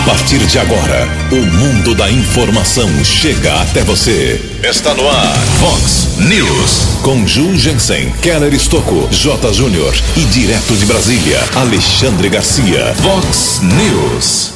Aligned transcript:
A 0.00 0.02
partir 0.02 0.38
de 0.38 0.58
agora, 0.58 1.06
o 1.30 1.36
mundo 1.36 1.94
da 1.94 2.10
informação 2.10 2.88
chega 3.04 3.60
até 3.60 3.82
você. 3.82 4.40
Está 4.64 4.94
no 4.94 5.06
ar, 5.06 5.36
Fox 5.60 6.16
News. 6.16 7.00
Com 7.02 7.26
Ju 7.26 7.54
Jensen, 7.54 8.10
Keller 8.22 8.52
Estocco, 8.54 9.08
J. 9.10 9.52
Júnior 9.52 9.94
e 10.16 10.20
direto 10.20 10.74
de 10.74 10.86
Brasília, 10.86 11.38
Alexandre 11.54 12.30
Garcia. 12.30 12.94
Fox 12.94 13.60
News. 13.62 14.54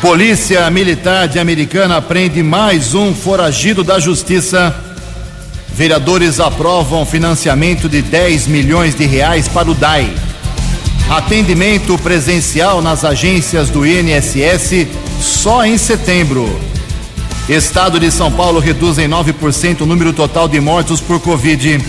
Polícia 0.00 0.68
Militar 0.68 1.28
de 1.28 1.38
Americana 1.38 2.02
prende 2.02 2.42
mais 2.42 2.94
um 2.94 3.14
foragido 3.14 3.84
da 3.84 4.00
Justiça. 4.00 4.74
Vereadores 5.68 6.40
aprovam 6.40 7.06
financiamento 7.06 7.88
de 7.88 8.02
10 8.02 8.48
milhões 8.48 8.96
de 8.96 9.06
reais 9.06 9.46
para 9.46 9.70
o 9.70 9.74
DAI. 9.74 10.12
Atendimento 11.10 11.96
presencial 11.96 12.82
nas 12.82 13.02
agências 13.02 13.70
do 13.70 13.86
INSS 13.86 14.86
só 15.22 15.64
em 15.64 15.78
setembro. 15.78 16.46
Estado 17.48 17.98
de 17.98 18.10
São 18.10 18.30
Paulo 18.30 18.60
reduz 18.60 18.98
em 18.98 19.08
9% 19.08 19.80
o 19.80 19.86
número 19.86 20.12
total 20.12 20.46
de 20.46 20.60
mortos 20.60 21.00
por 21.00 21.18
Covid. 21.18 21.82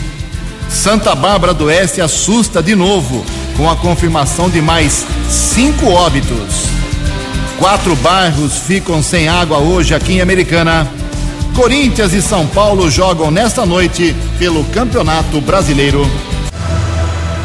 Santa 0.69 1.13
Bárbara 1.15 1.53
do 1.53 1.65
Oeste 1.65 1.99
assusta 1.99 2.63
de 2.63 2.75
novo 2.75 3.25
com 3.57 3.69
a 3.69 3.75
confirmação 3.75 4.49
de 4.49 4.61
mais 4.61 5.05
cinco 5.29 5.87
óbitos. 5.87 6.63
Quatro 7.57 7.97
bairros 7.97 8.59
ficam 8.59 9.03
sem 9.03 9.27
água 9.27 9.57
hoje 9.57 9.93
aqui 9.93 10.13
em 10.13 10.21
Americana. 10.21 10.89
Corinthians 11.57 12.13
e 12.13 12.21
São 12.21 12.47
Paulo 12.47 12.89
jogam 12.89 13.29
nesta 13.29 13.65
noite 13.65 14.15
pelo 14.37 14.63
Campeonato 14.63 15.41
Brasileiro. 15.41 16.09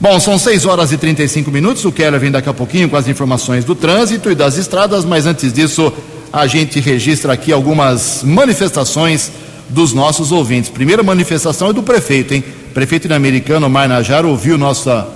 Bom, 0.00 0.18
são 0.18 0.38
6 0.38 0.64
horas 0.64 0.90
e 0.92 0.96
35 0.96 1.50
minutos. 1.50 1.84
O 1.84 1.92
Keller 1.92 2.18
vem 2.18 2.30
daqui 2.30 2.48
a 2.48 2.54
pouquinho 2.54 2.88
com 2.88 2.96
as 2.96 3.08
informações 3.08 3.66
do 3.66 3.74
trânsito 3.74 4.30
e 4.30 4.34
das 4.34 4.56
estradas, 4.56 5.04
mas 5.04 5.26
antes 5.26 5.52
disso, 5.52 5.92
a 6.32 6.46
gente 6.46 6.80
registra 6.80 7.34
aqui 7.34 7.52
algumas 7.52 8.22
manifestações 8.22 9.30
dos 9.70 9.92
nossos 9.92 10.30
ouvintes. 10.30 10.70
Primeira 10.70 11.02
manifestação 11.02 11.70
é 11.70 11.72
do 11.72 11.82
prefeito, 11.82 12.34
hein? 12.34 12.44
Prefeito 12.74 13.12
Americano, 13.12 13.68
Marnajar, 13.68 14.24
ouviu 14.24 14.58
nossa, 14.58 15.08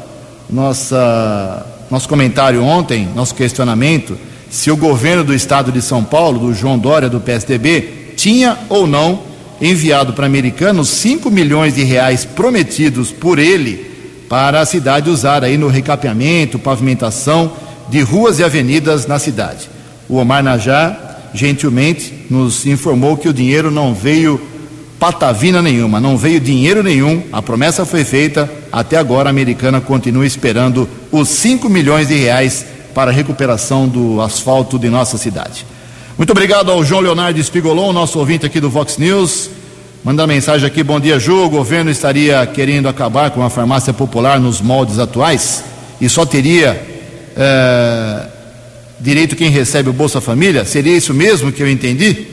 nossa 0.48 1.66
nosso 1.90 2.08
comentário 2.08 2.62
ontem, 2.64 3.08
nosso 3.14 3.34
questionamento, 3.34 4.18
se 4.50 4.70
o 4.70 4.76
governo 4.76 5.24
do 5.24 5.34
estado 5.34 5.70
de 5.70 5.82
São 5.82 6.02
Paulo, 6.02 6.38
do 6.38 6.54
João 6.54 6.78
Dória, 6.78 7.08
do 7.08 7.20
PSDB, 7.20 8.14
tinha 8.16 8.58
ou 8.68 8.86
não 8.86 9.22
enviado 9.60 10.12
para 10.12 10.26
americanos 10.26 10.88
5 10.88 11.30
milhões 11.30 11.74
de 11.74 11.82
reais 11.82 12.24
prometidos 12.24 13.10
por 13.10 13.38
ele 13.38 13.92
para 14.28 14.60
a 14.60 14.66
cidade 14.66 15.10
usar 15.10 15.44
aí 15.44 15.56
no 15.56 15.68
recapeamento, 15.68 16.58
pavimentação 16.58 17.52
de 17.88 18.00
ruas 18.00 18.38
e 18.38 18.44
avenidas 18.44 19.06
na 19.06 19.18
cidade. 19.18 19.68
O 20.08 20.16
Omar 20.16 20.42
Najá, 20.42 21.03
gentilmente, 21.34 22.26
nos 22.30 22.64
informou 22.64 23.16
que 23.16 23.28
o 23.28 23.32
dinheiro 23.34 23.70
não 23.70 23.92
veio 23.92 24.40
patavina 24.98 25.60
nenhuma, 25.60 26.00
não 26.00 26.16
veio 26.16 26.40
dinheiro 26.40 26.82
nenhum, 26.82 27.24
a 27.32 27.42
promessa 27.42 27.84
foi 27.84 28.04
feita, 28.04 28.50
até 28.72 28.96
agora 28.96 29.28
a 29.28 29.30
americana 29.30 29.80
continua 29.80 30.24
esperando 30.24 30.88
os 31.12 31.28
5 31.28 31.68
milhões 31.68 32.08
de 32.08 32.14
reais 32.14 32.64
para 32.94 33.10
a 33.10 33.14
recuperação 33.14 33.88
do 33.88 34.20
asfalto 34.20 34.78
de 34.78 34.88
nossa 34.88 35.18
cidade. 35.18 35.66
Muito 36.16 36.30
obrigado 36.30 36.70
ao 36.70 36.84
João 36.84 37.00
Leonardo 37.00 37.38
Espigolon, 37.38 37.92
nosso 37.92 38.18
ouvinte 38.18 38.46
aqui 38.46 38.60
do 38.60 38.70
Vox 38.70 38.96
News. 38.96 39.50
Manda 40.04 40.26
mensagem 40.26 40.66
aqui, 40.66 40.82
bom 40.82 41.00
dia, 41.00 41.18
Ju. 41.18 41.44
O 41.44 41.50
governo 41.50 41.90
estaria 41.90 42.46
querendo 42.46 42.88
acabar 42.88 43.30
com 43.30 43.42
a 43.42 43.50
farmácia 43.50 43.92
popular 43.92 44.38
nos 44.38 44.60
moldes 44.60 44.98
atuais 44.98 45.64
e 46.00 46.08
só 46.08 46.24
teria 46.24 46.80
é, 47.36 48.26
direito 49.00 49.36
quem 49.36 49.50
recebe 49.50 49.88
o 49.88 49.92
Bolsa 49.92 50.20
Família? 50.20 50.64
Seria 50.64 50.96
isso 50.96 51.12
mesmo 51.12 51.52
que 51.52 51.62
eu 51.62 51.70
entendi? 51.70 52.26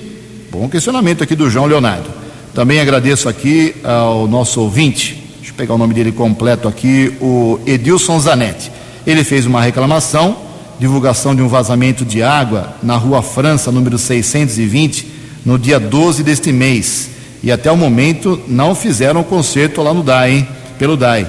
Bom 0.52 0.68
questionamento 0.68 1.24
aqui 1.24 1.36
do 1.36 1.50
João 1.50 1.66
Leonardo. 1.66 2.10
Também 2.54 2.80
agradeço 2.80 3.30
aqui 3.30 3.76
ao 3.84 4.28
nosso 4.28 4.60
ouvinte, 4.62 5.24
deixa 5.38 5.52
eu 5.52 5.56
pegar 5.56 5.76
o 5.76 5.78
nome 5.78 5.94
dele 5.94 6.12
completo 6.12 6.68
aqui, 6.68 7.14
o 7.22 7.60
Edilson 7.66 8.20
Zanetti. 8.20 8.72
Ele 9.08 9.24
fez 9.24 9.46
uma 9.46 9.62
reclamação, 9.62 10.38
divulgação 10.80 11.34
de 11.34 11.42
um 11.42 11.48
vazamento 11.48 12.04
de 12.04 12.22
água 12.22 12.76
na 12.84 12.98
rua 12.98 13.22
França, 13.22 13.72
número 13.72 13.98
620, 13.98 15.08
no 15.46 15.58
dia 15.58 15.80
12 15.80 16.24
deste 16.24 16.52
mês. 16.52 17.10
E 17.42 17.52
até 17.52 17.72
o 17.72 17.78
momento 17.78 18.40
não 18.48 18.76
fizeram 18.76 19.22
o 19.22 19.24
conserto 19.24 19.82
lá 19.82 19.94
no 19.94 20.04
DAI, 20.04 20.32
hein? 20.32 20.48
pelo 20.78 20.98
DAI. 20.98 21.26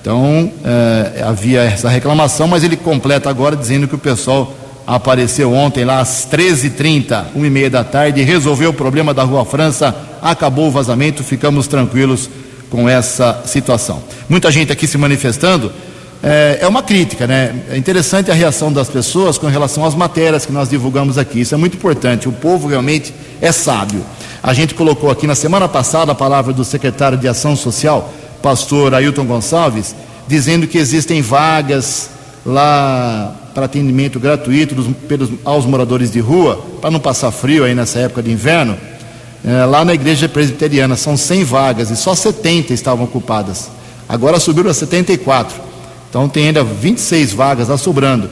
Então 0.00 0.50
eh, 0.64 1.24
havia 1.26 1.62
essa 1.62 1.88
reclamação, 1.88 2.48
mas 2.48 2.64
ele 2.64 2.76
completa 2.76 3.28
agora 3.28 3.54
dizendo 3.54 3.86
que 3.86 3.94
o 3.94 3.98
pessoal 3.98 4.54
apareceu 4.86 5.52
ontem 5.52 5.84
lá 5.84 6.00
às 6.00 6.26
13h30, 6.30 7.26
1h30 7.36 7.68
da 7.68 7.84
tarde, 7.84 8.22
resolveu 8.22 8.70
o 8.70 8.74
problema 8.74 9.14
da 9.14 9.22
Rua 9.22 9.44
França, 9.44 9.94
acabou 10.20 10.68
o 10.68 10.70
vazamento, 10.70 11.22
ficamos 11.22 11.66
tranquilos 11.66 12.28
com 12.70 12.88
essa 12.88 13.42
situação. 13.44 14.02
Muita 14.28 14.50
gente 14.50 14.72
aqui 14.72 14.86
se 14.86 14.96
manifestando, 14.96 15.72
é, 16.22 16.58
é, 16.60 16.68
uma 16.68 16.82
crítica, 16.82 17.26
né? 17.26 17.54
É 17.68 17.76
interessante 17.76 18.30
a 18.30 18.34
reação 18.34 18.72
das 18.72 18.88
pessoas 18.88 19.36
com 19.36 19.48
relação 19.48 19.84
às 19.84 19.94
matérias 19.94 20.46
que 20.46 20.52
nós 20.52 20.68
divulgamos 20.68 21.18
aqui, 21.18 21.40
isso 21.40 21.54
é 21.54 21.58
muito 21.58 21.76
importante, 21.76 22.28
o 22.28 22.32
povo 22.32 22.68
realmente 22.68 23.12
é 23.40 23.50
sábio. 23.50 24.04
A 24.42 24.54
gente 24.54 24.74
colocou 24.74 25.10
aqui 25.10 25.26
na 25.26 25.34
semana 25.34 25.68
passada 25.68 26.12
a 26.12 26.14
palavra 26.14 26.52
do 26.52 26.64
secretário 26.64 27.18
de 27.18 27.26
Ação 27.26 27.56
Social, 27.56 28.12
pastor 28.40 28.94
Ailton 28.94 29.24
Gonçalves, 29.24 29.94
dizendo 30.26 30.66
que 30.66 30.78
existem 30.78 31.20
vagas 31.20 32.10
lá 32.46 33.34
para 33.54 33.66
atendimento 33.66 34.18
gratuito 34.18 34.74
dos, 34.74 34.86
pelos, 35.08 35.30
aos 35.44 35.66
moradores 35.66 36.10
de 36.10 36.20
rua, 36.20 36.64
para 36.80 36.90
não 36.90 37.00
passar 37.00 37.30
frio 37.30 37.64
aí 37.64 37.74
nessa 37.74 37.98
época 37.98 38.22
de 38.22 38.30
inverno, 38.30 38.76
é, 39.44 39.64
lá 39.64 39.84
na 39.84 39.94
igreja 39.94 40.28
presbiteriana. 40.28 40.96
São 40.96 41.16
100 41.16 41.44
vagas 41.44 41.90
e 41.90 41.96
só 41.96 42.14
70 42.14 42.72
estavam 42.72 43.04
ocupadas. 43.04 43.70
Agora 44.08 44.38
subiu 44.38 44.68
a 44.68 44.74
74. 44.74 45.60
Então 46.08 46.28
tem 46.28 46.48
ainda 46.48 46.62
26 46.62 47.32
vagas 47.32 47.68
lá 47.68 47.76
sobrando. 47.76 48.30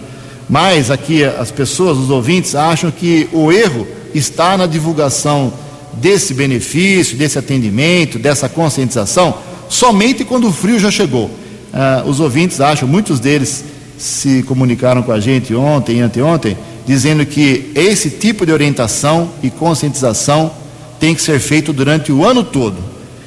Mas 0.49 0.91
aqui 0.91 1.25
as 1.25 1.51
pessoas, 1.51 1.97
os 1.97 2.11
ouvintes, 2.11 2.55
acham 2.55 2.91
que 2.91 3.29
o 3.33 3.53
erro 3.53 3.87
está 4.15 4.57
na 4.57 4.67
divulgação 4.67 5.53
desse 5.93 6.35
benefício, 6.35 7.17
desse 7.17 7.39
atendimento, 7.39 8.19
dessa 8.19 8.49
conscientização, 8.49 9.35
somente 9.69 10.25
quando 10.25 10.49
o 10.49 10.53
frio 10.53 10.79
já 10.79 10.91
chegou. 10.91 11.31
Ah, 11.73 12.03
os 12.05 12.19
ouvintes 12.19 12.61
acham, 12.61 12.89
muitos 12.89 13.21
deles 13.21 13.65
se 14.01 14.43
comunicaram 14.45 15.03
com 15.03 15.13
a 15.13 15.21
gente 15.21 15.55
ontem 15.55 15.99
e 15.99 16.01
anteontem, 16.01 16.57
dizendo 16.87 17.25
que 17.27 17.71
esse 17.75 18.09
tipo 18.09 18.47
de 18.47 18.53
orientação 18.53 19.31
e 19.43 19.51
conscientização 19.51 20.51
tem 20.99 21.15
que 21.15 21.21
ser 21.21 21.39
feito 21.39 21.71
durante 21.71 22.11
o 22.11 22.25
ano 22.25 22.43
todo. 22.43 22.79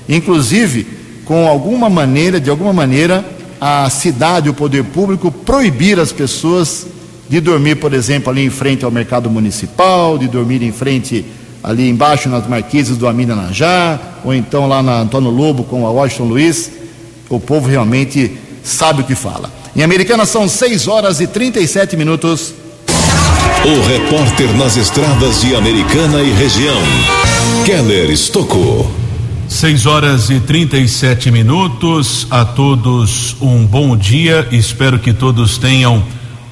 Inclusive, 0.09 0.87
com 1.25 1.47
alguma 1.47 1.91
maneira, 1.91 2.39
de 2.39 2.49
alguma 2.49 2.73
maneira, 2.73 3.23
a 3.61 3.87
cidade, 3.91 4.49
o 4.49 4.53
poder 4.53 4.83
público 4.83 5.31
proibir 5.31 5.99
as 5.99 6.11
pessoas 6.11 6.87
de 7.29 7.39
dormir, 7.39 7.75
por 7.75 7.93
exemplo, 7.93 8.31
ali 8.31 8.43
em 8.43 8.49
frente 8.49 8.83
ao 8.83 8.89
mercado 8.89 9.29
municipal, 9.29 10.17
de 10.17 10.27
dormir 10.27 10.63
em 10.63 10.71
frente 10.71 11.23
ali 11.63 11.87
embaixo 11.87 12.27
nas 12.29 12.47
marquises 12.47 12.97
do 12.97 13.07
Amina 13.07 13.35
Najá, 13.35 13.99
ou 14.25 14.33
então 14.33 14.67
lá 14.67 14.81
na 14.81 15.01
Antônio 15.01 15.29
Lobo 15.29 15.63
com 15.63 15.85
a 15.85 15.91
Washington 15.91 16.25
Luiz. 16.25 16.71
O 17.29 17.39
povo 17.39 17.69
realmente 17.69 18.35
sabe 18.63 19.01
o 19.01 19.05
que 19.05 19.15
fala. 19.15 19.62
Em 19.75 19.81
Americana 19.81 20.25
são 20.25 20.47
6 20.47 20.87
horas 20.87 21.19
e 21.19 21.25
37 21.25 21.97
minutos. 21.97 22.53
O 23.65 23.87
repórter 23.87 24.55
nas 24.55 24.77
estradas 24.77 25.41
de 25.41 25.55
Americana 25.55 26.21
e 26.21 26.31
região, 26.31 26.79
Keller 27.65 28.11
Estocou. 28.11 28.91
6 29.47 29.85
horas 29.85 30.29
e 30.29 30.39
37 30.39 31.31
minutos. 31.31 32.27
A 32.29 32.45
todos 32.45 33.35
um 33.41 33.65
bom 33.65 33.97
dia. 33.97 34.47
Espero 34.51 34.99
que 34.99 35.11
todos 35.11 35.57
tenham 35.57 36.03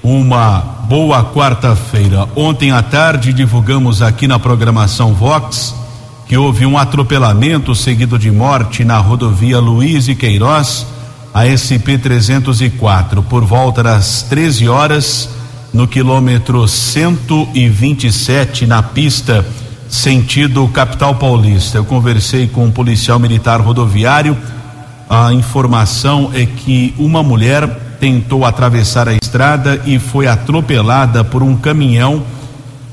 uma 0.02 0.60
boa 0.88 1.24
quarta-feira. 1.24 2.28
Ontem 2.36 2.72
à 2.72 2.82
tarde 2.82 3.34
divulgamos 3.34 4.02
aqui 4.02 4.28
na 4.28 4.40
programação 4.40 5.14
Vox 5.14 5.76
que 6.32 6.38
houve 6.38 6.66
um 6.66 6.78
atropelamento 6.78 7.76
seguido 7.76 8.18
de 8.18 8.32
morte 8.32 8.86
na 8.86 8.98
rodovia 9.00 9.60
Luiz 9.60 10.08
e 10.08 10.16
Queiroz, 10.16 10.88
a 11.34 11.46
SP 11.48 11.96
304, 11.98 13.24
por 13.24 13.46
volta 13.46 13.82
das 13.82 14.24
13 14.24 14.68
horas, 14.68 15.30
no 15.74 15.88
quilômetro 15.88 16.68
127, 16.68 18.68
na 18.68 18.84
pista 18.84 19.46
sentido 19.88 20.68
capital 20.70 21.16
paulista. 21.16 21.78
Eu 21.78 21.86
conversei 21.86 22.48
com 22.48 22.66
um 22.66 22.72
policial 22.72 23.20
militar 23.20 23.62
rodoviário. 23.62 24.38
A 25.10 25.34
informação 25.34 26.32
é 26.34 26.46
que 26.46 26.94
uma 26.98 27.24
mulher 27.24 27.68
tentou 28.00 28.46
atravessar 28.46 29.08
a 29.08 29.14
estrada 29.14 29.82
e 29.86 30.00
foi 30.00 30.28
atropelada 30.28 31.24
por 31.24 31.44
um 31.44 31.56
caminhão 31.56 32.24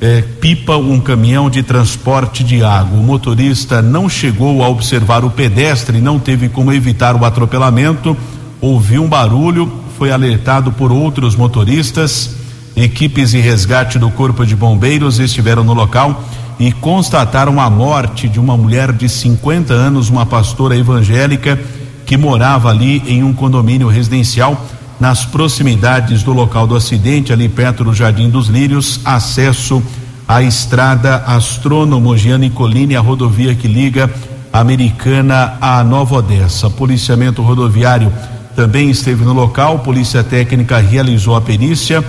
eh, 0.00 0.23
pipa, 0.41 0.77
um 0.77 1.00
caminhão 1.00 1.50
de 1.50 1.62
transporte 1.62 2.45
de 2.45 2.62
água. 2.62 2.99
O 2.99 3.03
motorista 3.03 3.83
não 3.83 4.09
chegou 4.09 4.62
a 4.62 4.69
observar 4.69 5.25
o 5.25 5.31
pedestre, 5.31 6.00
não 6.00 6.19
teve 6.19 6.49
como 6.49 6.73
evitar 6.73 7.17
o 7.17 7.25
atropelamento, 7.25 8.17
ouviu 8.61 9.03
um 9.03 9.09
barulho, 9.09 9.71
foi 9.99 10.11
alertado 10.12 10.73
por 10.73 10.93
outros 10.93 11.35
motoristas. 11.35 12.37
Equipes 12.77 13.33
de 13.33 13.41
resgate 13.41 13.99
do 13.99 14.11
Corpo 14.11 14.47
de 14.47 14.55
Bombeiros 14.55 15.19
estiveram 15.19 15.65
no 15.65 15.75
local 15.75 16.23
e 16.61 16.71
constataram 16.71 17.61
a 17.61 17.69
morte 17.69 18.29
de 18.29 18.39
uma 18.39 18.56
mulher 18.56 18.93
de 18.93 19.09
50 19.09 19.73
anos, 19.73 20.09
uma 20.09 20.25
pastora 20.25 20.77
evangélica 20.77 21.59
que 22.06 22.17
morava 22.17 22.71
ali 22.71 23.03
em 23.06 23.23
um 23.23 23.33
condomínio 23.33 23.89
residencial 23.89 24.65
nas 25.00 25.25
proximidades 25.25 26.23
do 26.23 26.33
local 26.33 26.67
do 26.67 26.75
acidente, 26.75 27.33
ali 27.33 27.49
perto 27.49 27.85
do 27.85 27.95
Jardim 27.95 28.29
dos 28.29 28.49
Lírios, 28.49 29.00
acesso 29.05 29.83
à 30.27 30.43
estrada 30.43 31.17
Astrônomo 31.27 32.17
Gianni 32.17 32.50
Colini, 32.50 32.97
a 32.97 33.00
rodovia 33.00 33.55
que 33.55 33.69
liga 33.69 34.11
Americana 34.53 35.55
a 35.61 35.83
Nova 35.85 36.17
Odessa. 36.17 36.69
Policiamento 36.69 37.43
rodoviário 37.43 38.12
também 38.56 38.91
esteve 38.91 39.25
no 39.25 39.33
local, 39.33 39.81
polícia 39.81 40.25
técnica 40.25 40.79
realizou 40.79 41.37
a 41.37 41.41
perícia. 41.41 42.05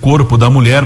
Corpo 0.00 0.36
da 0.36 0.50
mulher 0.50 0.84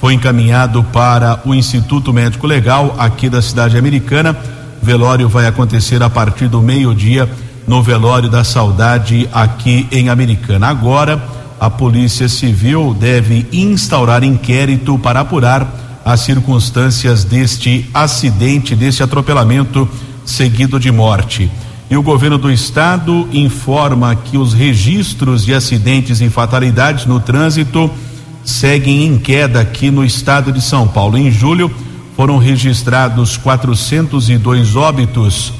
foi 0.00 0.14
encaminhado 0.14 0.82
para 0.84 1.40
o 1.44 1.54
Instituto 1.54 2.12
Médico 2.12 2.46
Legal 2.46 2.94
aqui 2.98 3.28
da 3.30 3.40
cidade 3.40 3.78
americana. 3.78 4.36
Velório 4.82 5.28
vai 5.28 5.46
acontecer 5.46 6.02
a 6.02 6.10
partir 6.10 6.48
do 6.48 6.60
meio-dia 6.60 7.28
no 7.66 7.82
velório 7.82 8.28
da 8.28 8.44
saudade 8.44 9.28
aqui 9.32 9.86
em 9.90 10.08
Americana. 10.08 10.68
Agora, 10.68 11.22
a 11.60 11.70
Polícia 11.70 12.28
Civil 12.28 12.94
deve 12.98 13.46
instaurar 13.52 14.24
inquérito 14.24 14.98
para 14.98 15.20
apurar 15.20 16.00
as 16.04 16.20
circunstâncias 16.20 17.24
deste 17.24 17.88
acidente, 17.94 18.74
deste 18.74 19.02
atropelamento 19.02 19.88
seguido 20.24 20.80
de 20.80 20.90
morte. 20.90 21.50
E 21.88 21.96
o 21.96 22.02
governo 22.02 22.38
do 22.38 22.50
estado 22.50 23.28
informa 23.32 24.16
que 24.16 24.36
os 24.36 24.52
registros 24.52 25.44
de 25.44 25.54
acidentes 25.54 26.20
e 26.20 26.28
fatalidades 26.28 27.06
no 27.06 27.20
trânsito 27.20 27.90
seguem 28.44 29.06
em 29.06 29.18
queda 29.18 29.60
aqui 29.60 29.90
no 29.90 30.04
estado 30.04 30.50
de 30.50 30.60
São 30.60 30.88
Paulo. 30.88 31.16
Em 31.16 31.30
julho, 31.30 31.70
foram 32.16 32.38
registrados 32.38 33.36
402 33.36 34.74
óbitos 34.74 35.52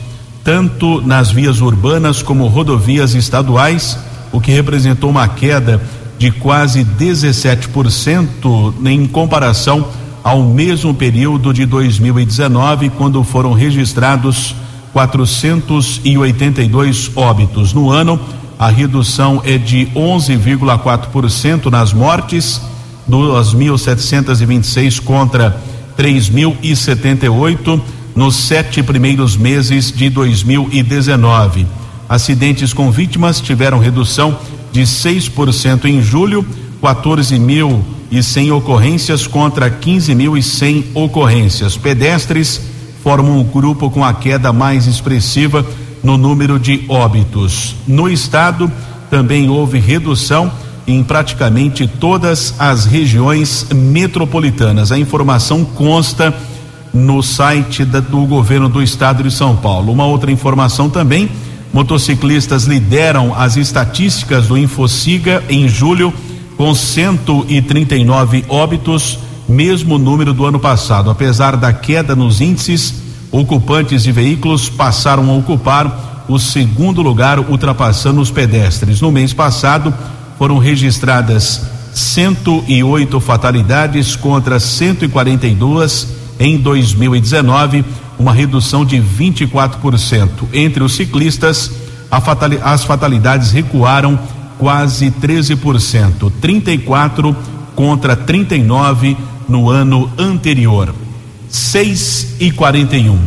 tanto 0.44 1.00
nas 1.00 1.30
vias 1.30 1.60
urbanas 1.60 2.22
como 2.22 2.46
rodovias 2.46 3.14
estaduais, 3.14 3.98
o 4.32 4.40
que 4.40 4.50
representou 4.50 5.10
uma 5.10 5.28
queda 5.28 5.80
de 6.18 6.30
quase 6.30 6.84
17% 6.84 8.74
em 8.86 9.06
comparação 9.06 9.86
ao 10.22 10.42
mesmo 10.42 10.94
período 10.94 11.52
de 11.52 11.66
2019, 11.66 12.90
quando 12.90 13.24
foram 13.24 13.52
registrados 13.52 14.54
482 14.92 17.10
óbitos. 17.16 17.72
No 17.72 17.90
ano, 17.90 18.20
a 18.58 18.68
redução 18.68 19.42
é 19.44 19.56
de 19.58 19.86
11,4% 19.94 21.70
nas 21.70 21.92
mortes, 21.92 22.60
2.726 23.10 25.00
contra 25.00 25.60
3.078 25.98 27.80
nos 28.14 28.36
sete 28.36 28.82
primeiros 28.82 29.36
meses 29.36 29.90
de 29.90 30.08
2019. 30.10 31.66
Acidentes 32.08 32.72
com 32.72 32.90
vítimas 32.90 33.40
tiveram 33.40 33.78
redução 33.78 34.38
de 34.70 34.82
6% 34.82 35.84
em 35.84 36.02
julho, 36.02 36.44
14.100 36.82 38.52
ocorrências 38.52 39.26
contra 39.26 39.70
15.100 39.70 40.84
ocorrências. 40.94 41.76
Pedestres 41.76 42.60
formam 43.02 43.38
um 43.38 43.44
grupo 43.44 43.90
com 43.90 44.04
a 44.04 44.14
queda 44.14 44.52
mais 44.52 44.86
expressiva 44.86 45.64
no 46.02 46.16
número 46.16 46.58
de 46.58 46.84
óbitos. 46.88 47.76
No 47.86 48.08
estado, 48.08 48.70
também 49.10 49.48
houve 49.48 49.78
redução 49.78 50.50
em 50.86 51.02
praticamente 51.02 51.86
todas 51.86 52.54
as 52.58 52.86
regiões 52.86 53.66
metropolitanas. 53.72 54.90
A 54.90 54.98
informação 54.98 55.64
consta 55.64 56.34
no 56.92 57.22
site 57.22 57.84
da, 57.84 58.00
do 58.00 58.26
governo 58.26 58.68
do 58.68 58.82
estado 58.82 59.22
de 59.22 59.30
São 59.30 59.56
Paulo. 59.56 59.92
Uma 59.92 60.04
outra 60.04 60.30
informação 60.30 60.90
também: 60.90 61.30
motociclistas 61.72 62.64
lideram 62.64 63.34
as 63.34 63.56
estatísticas 63.56 64.46
do 64.46 64.58
Infociga 64.58 65.42
em 65.48 65.68
julho, 65.68 66.12
com 66.56 66.74
139 66.74 68.44
óbitos, 68.48 69.18
mesmo 69.48 69.98
número 69.98 70.32
do 70.32 70.44
ano 70.44 70.60
passado. 70.60 71.10
Apesar 71.10 71.56
da 71.56 71.72
queda 71.72 72.14
nos 72.14 72.40
índices, 72.40 72.94
ocupantes 73.30 74.02
de 74.02 74.12
veículos 74.12 74.68
passaram 74.68 75.30
a 75.30 75.34
ocupar 75.34 76.24
o 76.28 76.38
segundo 76.38 77.02
lugar, 77.02 77.40
ultrapassando 77.40 78.20
os 78.20 78.30
pedestres. 78.30 79.00
No 79.00 79.10
mês 79.10 79.32
passado, 79.32 79.92
foram 80.38 80.58
registradas 80.58 81.62
108 81.92 83.20
fatalidades 83.20 84.14
contra 84.16 84.60
142 84.60 86.21
em 86.42 86.58
2019, 86.58 87.84
uma 88.18 88.32
redução 88.32 88.84
de 88.84 88.96
24%. 88.96 90.28
Entre 90.52 90.82
os 90.82 90.92
ciclistas, 90.92 91.70
fatali 92.20 92.58
as 92.60 92.82
fatalidades 92.82 93.52
recuaram 93.52 94.18
quase 94.58 95.08
13%, 95.10 96.32
34 96.40 97.36
contra 97.76 98.16
39 98.16 99.16
no 99.48 99.70
ano 99.70 100.10
anterior. 100.18 100.92
6 101.48 102.36
e 102.40 102.50
41. 102.50 103.18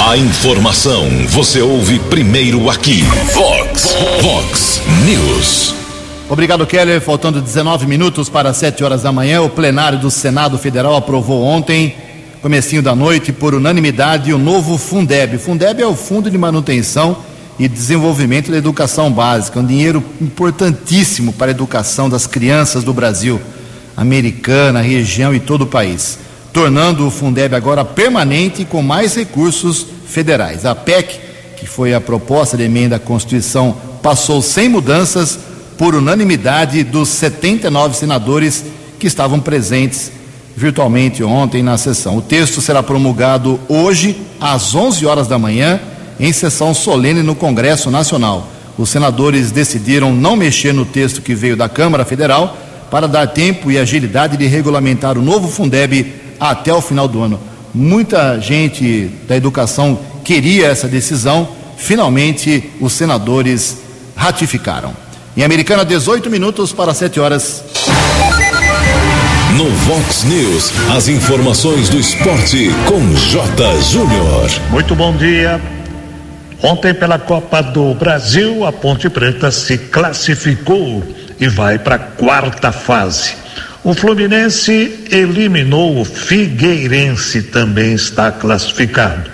A 0.00 0.16
informação 0.16 1.04
você 1.28 1.60
ouve 1.60 2.00
primeiro 2.00 2.68
aqui. 2.68 3.02
Vox, 3.34 3.96
Vox 4.20 4.82
News. 5.04 5.74
Obrigado, 6.28 6.66
Keller. 6.66 7.00
Faltando 7.00 7.40
19 7.40 7.86
minutos 7.86 8.28
para 8.28 8.52
7 8.52 8.82
horas 8.82 9.02
da 9.02 9.12
manhã, 9.12 9.42
o 9.42 9.48
plenário 9.48 9.98
do 9.98 10.10
Senado 10.10 10.58
Federal 10.58 10.96
aprovou 10.96 11.44
ontem, 11.44 11.94
comecinho 12.42 12.82
da 12.82 12.94
noite, 12.94 13.32
por 13.32 13.54
unanimidade, 13.54 14.32
o 14.32 14.38
novo 14.38 14.78
Fundeb. 14.78 15.38
Fundeb 15.38 15.82
é 15.82 15.86
o 15.86 15.96
Fundo 15.96 16.30
de 16.30 16.38
Manutenção 16.38 17.18
e 17.58 17.66
Desenvolvimento 17.66 18.50
da 18.50 18.58
Educação 18.58 19.10
Básica, 19.10 19.60
um 19.60 19.66
dinheiro 19.66 20.04
importantíssimo 20.20 21.32
para 21.32 21.50
a 21.50 21.50
educação 21.50 22.08
das 22.08 22.26
crianças 22.26 22.84
do 22.84 22.92
Brasil, 22.92 23.40
americana, 23.96 24.80
região 24.80 25.34
e 25.34 25.40
todo 25.40 25.62
o 25.62 25.66
país, 25.66 26.18
tornando 26.52 27.06
o 27.06 27.10
Fundeb 27.10 27.54
agora 27.54 27.84
permanente 27.84 28.64
com 28.64 28.82
mais 28.82 29.14
recursos 29.14 29.86
federais. 30.06 30.66
A 30.66 30.74
PEC, 30.74 31.18
que 31.56 31.66
foi 31.66 31.94
a 31.94 32.00
proposta 32.00 32.56
de 32.56 32.64
emenda 32.64 32.96
à 32.96 32.98
Constituição, 32.98 33.76
passou 34.02 34.42
sem 34.42 34.68
mudanças 34.68 35.38
por 35.78 35.94
unanimidade 35.94 36.82
dos 36.84 37.08
79 37.08 37.96
senadores 37.96 38.64
que 38.98 39.06
estavam 39.06 39.40
presentes 39.40 40.12
virtualmente 40.56 41.22
ontem 41.22 41.62
na 41.62 41.76
sessão. 41.76 42.16
O 42.16 42.22
texto 42.22 42.62
será 42.62 42.82
promulgado 42.82 43.60
hoje 43.68 44.16
às 44.40 44.74
11 44.74 45.04
horas 45.04 45.28
da 45.28 45.38
manhã 45.38 45.78
em 46.18 46.32
sessão 46.32 46.72
solene 46.72 47.22
no 47.22 47.34
Congresso 47.34 47.90
Nacional. 47.90 48.48
Os 48.78 48.88
senadores 48.88 49.50
decidiram 49.50 50.12
não 50.12 50.34
mexer 50.34 50.72
no 50.72 50.86
texto 50.86 51.20
que 51.20 51.34
veio 51.34 51.56
da 51.56 51.68
Câmara 51.68 52.04
Federal 52.04 52.56
para 52.90 53.06
dar 53.06 53.26
tempo 53.26 53.70
e 53.70 53.78
agilidade 53.78 54.36
de 54.36 54.46
regulamentar 54.46 55.18
o 55.18 55.22
novo 55.22 55.48
Fundeb 55.48 56.14
até 56.40 56.72
o 56.72 56.80
final 56.80 57.06
do 57.06 57.22
ano. 57.22 57.38
Muita 57.74 58.40
gente 58.40 59.10
da 59.28 59.36
educação 59.36 59.98
queria 60.24 60.68
essa 60.68 60.88
decisão, 60.88 61.48
finalmente 61.76 62.70
os 62.80 62.94
senadores 62.94 63.78
ratificaram. 64.14 64.94
Em 65.36 65.42
Americana, 65.42 65.84
18 65.84 66.30
minutos 66.30 66.72
para 66.72 66.94
7 66.94 67.20
horas. 67.20 67.62
No 69.56 69.70
Vox 69.70 70.24
News, 70.24 70.70
as 70.94 71.08
informações 71.08 71.88
do 71.88 71.98
esporte 71.98 72.68
com 72.84 73.00
J. 73.14 73.80
Júnior. 73.90 74.50
Muito 74.70 74.94
bom 74.94 75.16
dia. 75.16 75.58
Ontem, 76.62 76.92
pela 76.92 77.18
Copa 77.18 77.62
do 77.62 77.94
Brasil, 77.94 78.66
a 78.66 78.72
Ponte 78.72 79.08
Preta 79.08 79.50
se 79.50 79.78
classificou 79.78 81.02
e 81.40 81.48
vai 81.48 81.78
para 81.78 81.94
a 81.94 81.98
quarta 81.98 82.70
fase. 82.70 83.34
O 83.82 83.94
Fluminense 83.94 85.06
eliminou 85.10 86.02
o 86.02 86.04
Figueirense, 86.04 87.44
também 87.44 87.94
está 87.94 88.30
classificado. 88.30 89.30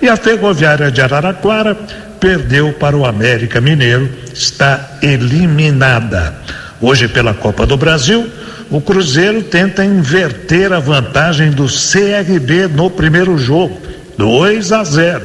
E 0.00 0.08
a 0.08 0.16
Ferroviária 0.16 0.88
de 0.88 1.00
Araraquara 1.00 1.76
perdeu 2.20 2.72
para 2.74 2.96
o 2.96 3.04
América 3.04 3.60
Mineiro, 3.60 4.08
está 4.32 4.98
eliminada. 5.02 6.32
Hoje, 6.80 7.08
pela 7.08 7.34
Copa 7.34 7.66
do 7.66 7.76
Brasil, 7.76 8.30
o 8.70 8.80
Cruzeiro 8.80 9.42
tenta 9.42 9.84
inverter 9.84 10.72
a 10.72 10.78
vantagem 10.78 11.50
do 11.50 11.66
CRB 11.66 12.68
no 12.68 12.90
primeiro 12.90 13.36
jogo, 13.36 13.80
2 14.16 14.72
a 14.72 14.84
0. 14.84 15.22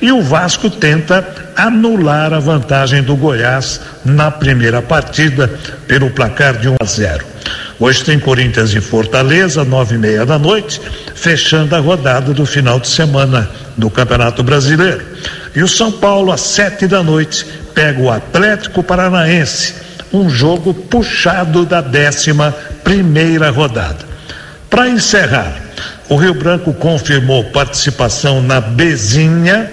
E 0.00 0.12
o 0.12 0.22
Vasco 0.22 0.70
tenta 0.70 1.26
anular 1.56 2.32
a 2.32 2.38
vantagem 2.38 3.02
do 3.02 3.16
Goiás 3.16 3.80
na 4.04 4.30
primeira 4.30 4.82
partida 4.82 5.50
pelo 5.86 6.10
placar 6.10 6.58
de 6.58 6.68
1 6.68 6.76
a 6.80 6.84
0. 6.84 7.24
Hoje 7.78 8.04
tem 8.04 8.18
Corinthians 8.18 8.72
e 8.74 8.80
Fortaleza, 8.80 9.64
nove 9.64 9.96
e 9.96 9.98
meia 9.98 10.24
da 10.24 10.38
noite, 10.38 10.80
fechando 11.14 11.74
a 11.76 11.78
rodada 11.78 12.32
do 12.32 12.46
final 12.46 12.80
de 12.80 12.88
semana 12.88 13.50
do 13.76 13.90
Campeonato 13.90 14.42
Brasileiro. 14.42 15.04
E 15.54 15.62
o 15.62 15.68
São 15.68 15.92
Paulo, 15.92 16.32
às 16.32 16.40
sete 16.40 16.86
da 16.86 17.02
noite, 17.02 17.46
pega 17.74 18.00
o 18.00 18.10
Atlético 18.10 18.82
Paranaense, 18.82 19.74
um 20.12 20.28
jogo 20.28 20.72
puxado 20.72 21.64
da 21.64 21.80
décima 21.80 22.54
primeira 22.82 23.50
rodada. 23.50 24.04
Para 24.70 24.88
encerrar, 24.88 25.54
o 26.08 26.16
Rio 26.16 26.34
Branco 26.34 26.72
confirmou 26.74 27.44
participação 27.44 28.42
na 28.42 28.60
Bezinha 28.60 29.70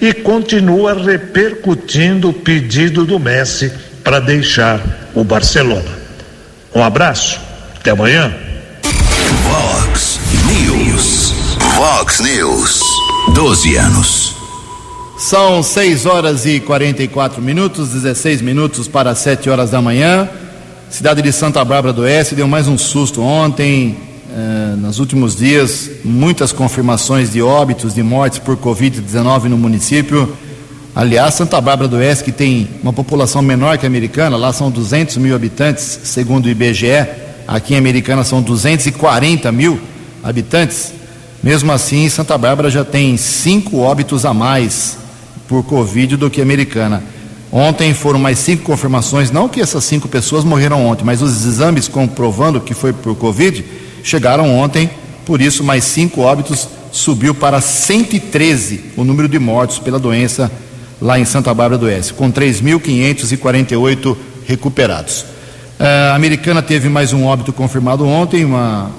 e 0.00 0.12
continua 0.12 0.94
repercutindo 0.94 2.30
o 2.30 2.32
pedido 2.32 3.04
do 3.04 3.18
Messi 3.18 3.72
para 4.02 4.20
deixar 4.20 4.80
o 5.14 5.22
Barcelona. 5.22 6.00
Um 6.74 6.82
abraço, 6.82 7.40
até 7.78 7.90
amanhã. 7.90 8.32
Vox 9.42 10.20
News. 10.46 11.34
Vox 11.76 12.20
News. 12.20 12.80
12 13.34 13.76
anos. 13.76 14.39
São 15.20 15.62
6 15.62 16.06
horas 16.06 16.46
e 16.46 16.60
44 16.60 17.42
minutos, 17.42 17.90
16 17.90 18.40
minutos 18.40 18.88
para 18.88 19.14
7 19.14 19.50
horas 19.50 19.70
da 19.70 19.78
manhã. 19.82 20.26
Cidade 20.88 21.20
de 21.20 21.30
Santa 21.30 21.62
Bárbara 21.62 21.92
do 21.92 22.00
Oeste 22.00 22.34
deu 22.34 22.48
mais 22.48 22.66
um 22.66 22.78
susto 22.78 23.20
ontem. 23.20 23.98
Eh, 24.34 24.76
nos 24.78 24.98
últimos 24.98 25.36
dias, 25.36 25.90
muitas 26.02 26.52
confirmações 26.52 27.30
de 27.30 27.42
óbitos, 27.42 27.92
de 27.92 28.02
mortes 28.02 28.38
por 28.38 28.56
Covid-19 28.56 29.44
no 29.44 29.58
município. 29.58 30.34
Aliás, 30.96 31.34
Santa 31.34 31.60
Bárbara 31.60 31.86
do 31.86 31.96
Oeste, 31.96 32.24
que 32.24 32.32
tem 32.32 32.66
uma 32.82 32.92
população 32.92 33.42
menor 33.42 33.76
que 33.76 33.84
a 33.84 33.88
americana, 33.90 34.38
lá 34.38 34.54
são 34.54 34.70
200 34.70 35.18
mil 35.18 35.36
habitantes, 35.36 36.00
segundo 36.02 36.46
o 36.46 36.48
IBGE. 36.48 37.06
Aqui 37.46 37.74
em 37.74 37.76
Americana 37.76 38.24
são 38.24 38.40
240 38.40 39.52
mil 39.52 39.78
habitantes. 40.24 40.94
Mesmo 41.42 41.70
assim, 41.72 42.08
Santa 42.08 42.38
Bárbara 42.38 42.70
já 42.70 42.86
tem 42.86 43.18
cinco 43.18 43.80
óbitos 43.80 44.24
a 44.24 44.32
mais 44.32 44.99
por 45.50 45.64
Covid 45.64 46.16
do 46.16 46.30
que 46.30 46.40
Americana. 46.40 47.02
Ontem 47.50 47.92
foram 47.92 48.20
mais 48.20 48.38
cinco 48.38 48.62
confirmações, 48.62 49.32
não 49.32 49.48
que 49.48 49.60
essas 49.60 49.82
cinco 49.82 50.06
pessoas 50.06 50.44
morreram 50.44 50.86
ontem, 50.86 51.04
mas 51.04 51.20
os 51.20 51.44
exames 51.44 51.88
comprovando 51.88 52.60
que 52.60 52.72
foi 52.72 52.92
por 52.92 53.16
Covid 53.16 53.64
chegaram 54.04 54.56
ontem, 54.56 54.88
por 55.26 55.40
isso 55.40 55.64
mais 55.64 55.82
cinco 55.82 56.20
óbitos 56.20 56.68
subiu 56.92 57.34
para 57.34 57.60
113 57.60 58.92
o 58.96 59.02
número 59.02 59.28
de 59.28 59.40
mortos 59.40 59.80
pela 59.80 59.98
doença 59.98 60.48
lá 61.02 61.18
em 61.18 61.24
Santa 61.24 61.52
Bárbara 61.52 61.78
do 61.78 61.86
Oeste, 61.86 62.14
com 62.14 62.30
3.548 62.30 64.16
recuperados. 64.46 65.24
A 65.80 66.14
Americana 66.14 66.62
teve 66.62 66.88
mais 66.88 67.12
um 67.12 67.24
óbito 67.24 67.52
confirmado 67.52 68.06
ontem, 68.06 68.44
uma, 68.44 68.92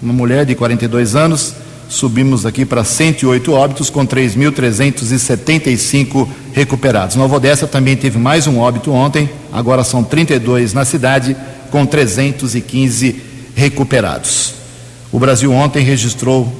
uma 0.00 0.12
mulher 0.12 0.46
de 0.46 0.54
42 0.54 1.16
anos 1.16 1.54
subimos 1.88 2.44
aqui 2.44 2.64
para 2.64 2.82
108 2.84 3.52
óbitos, 3.52 3.90
com 3.90 4.06
3.375 4.06 6.28
recuperados. 6.52 7.16
Nova 7.16 7.34
Odessa 7.36 7.66
também 7.66 7.96
teve 7.96 8.18
mais 8.18 8.46
um 8.46 8.58
óbito 8.58 8.92
ontem, 8.92 9.28
agora 9.52 9.82
são 9.82 10.04
32 10.04 10.74
na 10.74 10.84
cidade, 10.84 11.34
com 11.70 11.86
315 11.86 13.22
recuperados. 13.54 14.54
O 15.10 15.18
Brasil 15.18 15.50
ontem 15.52 15.82
registrou, 15.82 16.52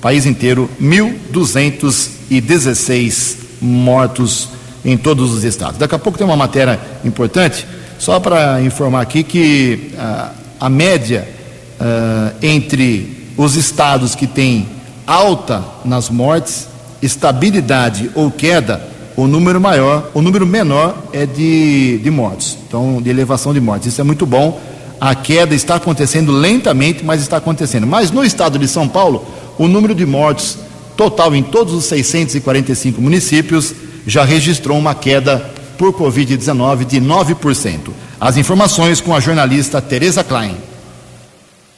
país 0.00 0.26
inteiro, 0.26 0.70
1.216 0.80 3.36
mortos 3.60 4.50
em 4.84 4.96
todos 4.96 5.32
os 5.32 5.42
estados. 5.42 5.78
Daqui 5.78 5.94
a 5.94 5.98
pouco 5.98 6.18
tem 6.18 6.26
uma 6.26 6.36
matéria 6.36 6.78
importante, 7.04 7.66
só 7.98 8.20
para 8.20 8.60
informar 8.60 9.00
aqui 9.00 9.22
que 9.22 9.92
a, 9.98 10.32
a 10.60 10.68
média 10.68 11.26
uh, 11.80 12.36
entre 12.42 13.15
os 13.36 13.56
estados 13.56 14.14
que 14.14 14.26
têm 14.26 14.66
alta 15.06 15.64
nas 15.84 16.08
mortes, 16.10 16.68
estabilidade 17.02 18.10
ou 18.14 18.30
queda, 18.30 18.82
o 19.16 19.26
número 19.26 19.60
maior, 19.60 20.10
o 20.12 20.20
número 20.20 20.46
menor 20.46 20.94
é 21.12 21.24
de, 21.24 21.98
de 21.98 22.10
mortes, 22.10 22.58
então 22.66 23.00
de 23.00 23.08
elevação 23.08 23.54
de 23.54 23.60
mortes. 23.60 23.88
Isso 23.88 24.00
é 24.00 24.04
muito 24.04 24.26
bom. 24.26 24.60
A 25.00 25.14
queda 25.14 25.54
está 25.54 25.76
acontecendo 25.76 26.32
lentamente, 26.32 27.04
mas 27.04 27.22
está 27.22 27.38
acontecendo. 27.38 27.86
Mas 27.86 28.10
no 28.10 28.24
estado 28.24 28.58
de 28.58 28.68
São 28.68 28.88
Paulo, 28.88 29.26
o 29.58 29.68
número 29.68 29.94
de 29.94 30.04
mortes 30.04 30.58
total 30.96 31.34
em 31.34 31.42
todos 31.42 31.74
os 31.74 31.84
645 31.84 33.00
municípios 33.00 33.74
já 34.06 34.24
registrou 34.24 34.78
uma 34.78 34.94
queda 34.94 35.50
por 35.76 35.92
Covid-19 35.92 36.84
de 36.84 37.00
9%. 37.00 37.90
As 38.20 38.36
informações 38.36 39.00
com 39.00 39.14
a 39.14 39.20
jornalista 39.20 39.80
Tereza 39.80 40.24
Klein. 40.24 40.56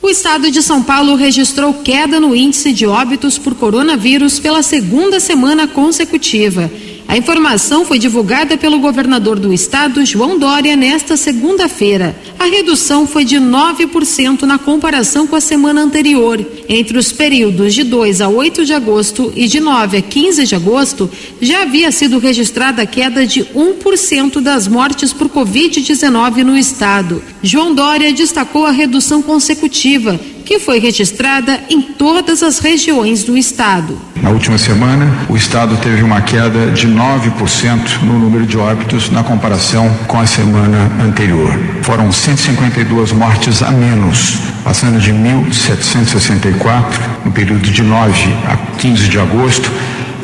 O 0.00 0.08
estado 0.08 0.50
de 0.50 0.62
São 0.62 0.80
Paulo 0.80 1.16
registrou 1.16 1.74
queda 1.74 2.20
no 2.20 2.34
índice 2.34 2.72
de 2.72 2.86
óbitos 2.86 3.36
por 3.36 3.56
coronavírus 3.56 4.38
pela 4.38 4.62
segunda 4.62 5.18
semana 5.18 5.66
consecutiva. 5.66 6.70
A 7.08 7.16
informação 7.16 7.86
foi 7.86 7.98
divulgada 7.98 8.58
pelo 8.58 8.78
governador 8.80 9.38
do 9.38 9.50
estado, 9.50 10.04
João 10.04 10.38
Dória, 10.38 10.76
nesta 10.76 11.16
segunda-feira. 11.16 12.14
A 12.38 12.44
redução 12.44 13.06
foi 13.06 13.24
de 13.24 13.36
9% 13.36 14.42
na 14.42 14.58
comparação 14.58 15.26
com 15.26 15.34
a 15.34 15.40
semana 15.40 15.80
anterior. 15.80 16.38
Entre 16.68 16.98
os 16.98 17.10
períodos 17.10 17.72
de 17.72 17.82
2 17.82 18.20
a 18.20 18.28
8 18.28 18.66
de 18.66 18.74
agosto 18.74 19.32
e 19.34 19.48
de 19.48 19.58
9 19.58 19.96
a 19.96 20.02
15 20.02 20.44
de 20.44 20.54
agosto, 20.54 21.10
já 21.40 21.62
havia 21.62 21.90
sido 21.90 22.18
registrada 22.18 22.82
a 22.82 22.86
queda 22.86 23.26
de 23.26 23.42
1% 23.42 24.38
das 24.42 24.68
mortes 24.68 25.10
por 25.10 25.30
Covid-19 25.30 26.44
no 26.44 26.58
estado. 26.58 27.22
João 27.42 27.74
Dória 27.74 28.12
destacou 28.12 28.66
a 28.66 28.70
redução 28.70 29.22
consecutiva 29.22 30.20
que 30.48 30.58
foi 30.58 30.78
registrada 30.78 31.60
em 31.68 31.82
todas 31.82 32.42
as 32.42 32.58
regiões 32.58 33.22
do 33.22 33.36
estado. 33.36 33.98
Na 34.22 34.30
última 34.30 34.56
semana, 34.56 35.06
o 35.28 35.36
estado 35.36 35.76
teve 35.76 36.02
uma 36.02 36.22
queda 36.22 36.70
de 36.70 36.88
9% 36.88 38.00
no 38.02 38.18
número 38.18 38.46
de 38.46 38.56
óbitos 38.56 39.10
na 39.10 39.22
comparação 39.22 39.94
com 40.06 40.18
a 40.18 40.26
semana 40.26 40.90
anterior. 41.04 41.52
Foram 41.82 42.10
152 42.10 43.12
mortes 43.12 43.62
a 43.62 43.70
menos, 43.70 44.38
passando 44.64 44.98
de 44.98 45.12
1.764 45.12 46.94
no 47.26 47.30
período 47.30 47.70
de 47.70 47.82
9 47.82 48.34
a 48.48 48.56
15 48.78 49.06
de 49.06 49.18
agosto 49.18 49.70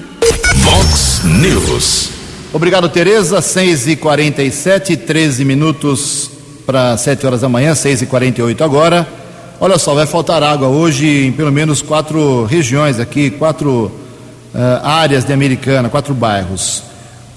Vox 0.58 1.22
News. 1.24 2.12
Obrigado, 2.54 2.88
Tereza. 2.90 3.42
6 3.42 3.88
e 3.88 3.96
47 3.96 4.96
13 4.96 5.44
minutos 5.44 6.30
para 6.64 6.96
7 6.96 7.26
horas 7.26 7.42
da 7.42 7.50
manhã, 7.50 7.74
6 7.74 8.04
e 8.04 8.06
48 8.06 8.64
agora. 8.64 9.08
Olha 9.60 9.80
só, 9.80 9.96
vai 9.96 10.06
faltar 10.06 10.44
água 10.44 10.68
hoje 10.68 11.26
em 11.26 11.32
pelo 11.32 11.52
menos 11.52 11.82
quatro 11.82 12.46
regiões 12.46 13.00
aqui, 13.00 13.32
quatro 13.32 13.92
uh, 14.54 14.84
áreas 14.84 15.26
de 15.26 15.34
Americana, 15.34 15.90
quatro 15.90 16.14
bairros. 16.14 16.84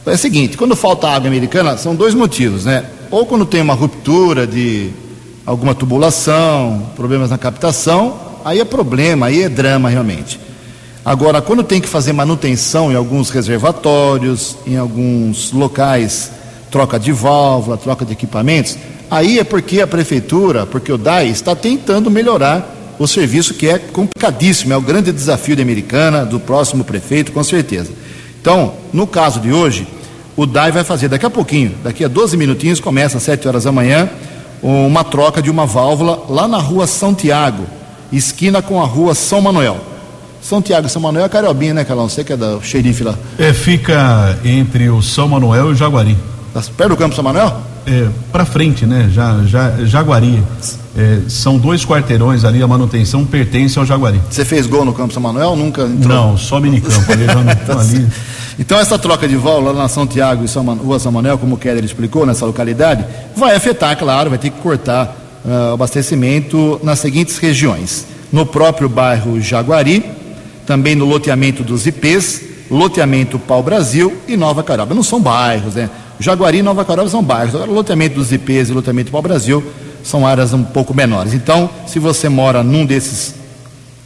É 0.05 0.13
o 0.13 0.19
seguinte, 0.19 0.59
quando 0.59 0.77
falta 0.77 1.09
água 1.09 1.27
americana, 1.27 1.79
são 1.79 1.95
dois 1.95 2.13
motivos, 2.13 2.67
né? 2.67 2.85
Ou 3.11 3.27
quando 3.27 3.47
tem 3.47 3.61
uma 3.61 3.75
ruptura 3.75 4.47
de 4.47 4.91
alguma 5.47 5.75
tubulação, 5.75 6.91
problemas 6.95 7.31
na 7.31 7.39
captação, 7.39 8.19
aí 8.45 8.61
é 8.61 8.65
problema, 8.65 9.27
aí 9.27 9.43
é 9.43 9.49
drama 9.49 9.89
realmente. 9.89 10.39
Agora, 11.05 11.41
quando 11.41 11.63
tem 11.63 11.81
que 11.81 11.89
fazer 11.89 12.13
manutenção 12.13 12.93
em 12.93 12.95
alguns 12.95 13.31
reservatórios, 13.31 14.57
em 14.67 14.77
alguns 14.77 15.53
locais, 15.53 16.31
troca 16.71 16.99
de 16.99 17.13
válvula, 17.13 17.79
troca 17.79 18.05
de 18.05 18.13
equipamentos, 18.13 18.77
Aí 19.11 19.39
é 19.39 19.45
porque 19.45 19.81
a 19.81 19.87
prefeitura, 19.87 20.67
porque 20.67 20.93
o 20.93 20.99
DAI 20.99 21.29
está 21.29 21.57
tentando 21.57 22.11
melhorar 22.11 22.75
o 22.99 23.07
serviço 23.07 23.55
que 23.55 23.69
é 23.69 23.79
complicadíssimo, 23.79 24.73
é 24.73 24.77
o 24.77 24.83
grande 24.83 25.13
desafio 25.13 25.57
da 25.57 25.63
Americana, 25.63 26.27
do 26.27 26.39
próximo 26.39 26.85
prefeito, 26.85 27.33
com 27.33 27.43
certeza. 27.43 27.91
Então, 28.41 28.75
no 28.93 29.07
caso 29.07 29.41
de 29.41 29.51
hoje, 29.51 29.87
o 30.39 30.47
DAI 30.47 30.71
vai 30.71 30.85
fazer 30.85 31.09
daqui 31.09 31.27
a 31.27 31.31
pouquinho, 31.31 31.75
daqui 31.83 32.05
a 32.05 32.09
12 32.09 32.37
minutinhos, 32.37 32.79
começa 32.79 33.17
às 33.17 33.25
7 33.25 33.49
horas 33.49 33.65
da 33.65 33.73
manhã, 33.73 34.09
uma 34.63 35.03
troca 35.03 35.43
de 35.43 35.51
uma 35.51 35.67
válvula 35.67 36.27
lá 36.29 36.47
na 36.47 36.59
rua 36.59 36.87
São 36.87 37.13
Tiago, 37.13 37.67
esquina 38.13 38.63
com 38.63 38.81
a 38.81 38.85
rua 38.85 39.17
São 39.17 39.41
Manuel. 39.41 39.79
São 40.41 40.63
Tiago 40.63 40.87
e 40.87 40.91
São 40.91 41.03
Manuel 41.03 41.27
é 41.27 41.29
Cariobinha, 41.29 41.75
né, 41.75 41.85
Carlão? 41.85 42.09
Você 42.09 42.23
que 42.23 42.33
é 42.33 42.37
da 42.37 42.61
xerife 42.61 43.03
lá. 43.03 43.17
É, 43.37 43.53
fica 43.53 44.39
entre 44.45 44.89
o 44.89 45.03
São 45.03 45.27
Manuel 45.27 45.71
e 45.71 45.73
o 45.73 45.75
Jaguari. 45.75 46.17
Tá 46.55 46.63
perto 46.77 46.91
do 46.91 46.97
Campo 46.97 47.17
São 47.17 47.25
Manuel? 47.25 47.61
É, 47.89 48.09
para 48.31 48.45
frente, 48.45 48.85
né? 48.85 49.09
Já, 49.13 49.43
já, 49.45 49.85
Jaguari. 49.85 50.43
É, 50.97 51.21
são 51.29 51.59
dois 51.59 51.85
quarteirões 51.85 52.45
ali, 52.45 52.63
a 52.63 52.67
manutenção 52.67 53.25
pertence 53.25 53.79
ao 53.79 53.87
Jaguari. 53.87 54.21
Você 54.29 54.45
fez 54.45 54.67
gol 54.67 54.85
no 54.85 54.93
Campo 54.93 55.13
São 55.13 55.23
Manuel? 55.23 55.57
Nunca 55.57 55.83
entrou? 55.83 56.15
Não, 56.15 56.37
só 56.37 56.61
minicampo. 56.61 57.13
ali, 57.13 57.27
tá 57.67 57.79
ali. 57.81 58.07
Então 58.59 58.79
essa 58.79 58.99
troca 58.99 59.29
de 59.29 59.37
válvula 59.37 59.73
lá 59.73 59.83
na 59.83 59.89
São 59.89 60.07
Tiago 60.07 60.45
e 60.45 60.49
São 60.49 60.65
Man... 60.65 60.75
Rua 60.75 60.99
São 60.99 61.13
Manuel, 61.13 61.39
como 61.39 61.55
o 61.55 61.59
Keller 61.59 61.85
explicou, 61.85 62.27
nessa 62.27 62.45
localidade, 62.45 63.05
vai 63.37 63.55
afetar, 63.55 63.97
claro, 63.97 64.29
vai 64.29 64.39
ter 64.39 64.51
que 64.51 64.61
cortar 64.61 65.17
uh, 65.45 65.71
o 65.71 65.75
abastecimento 65.75 66.81
nas 66.83 66.99
seguintes 66.99 67.39
regiões. 67.39 68.07
No 68.33 68.45
próprio 68.45 68.89
bairro 68.89 69.41
Jaguari, 69.41 70.05
também 70.67 70.97
no 70.97 71.05
loteamento 71.05 71.63
dos 71.63 71.87
IPs, 71.87 72.43
loteamento 72.69 73.39
Pau 73.39 73.63
Brasil 73.63 74.19
e 74.27 74.37
Nova 74.37 74.63
Caraba. 74.63 74.95
Não 74.95 75.05
são 75.05 75.21
bairros, 75.21 75.77
né? 75.77 75.89
Jaguari 76.21 76.59
e 76.59 76.63
Nova 76.63 76.85
Carol 76.85 77.09
são 77.09 77.23
bairros. 77.23 77.55
Agora, 77.55 77.71
o 77.71 77.75
loteamento 77.75 78.17
dos 78.17 78.33
IPs 78.33 78.69
e 78.69 78.73
o 78.73 78.75
loteamento 78.75 79.11
para 79.11 79.21
o 79.21 79.23
Brasil 79.23 79.65
são 80.03 80.27
áreas 80.27 80.53
um 80.53 80.65
pouco 80.65 80.95
menores. 80.95 81.35
Então, 81.35 81.71
se 81.87 81.99
você 81.99 82.29
mora 82.29 82.63
num 82.63 82.85
desses 82.85 83.35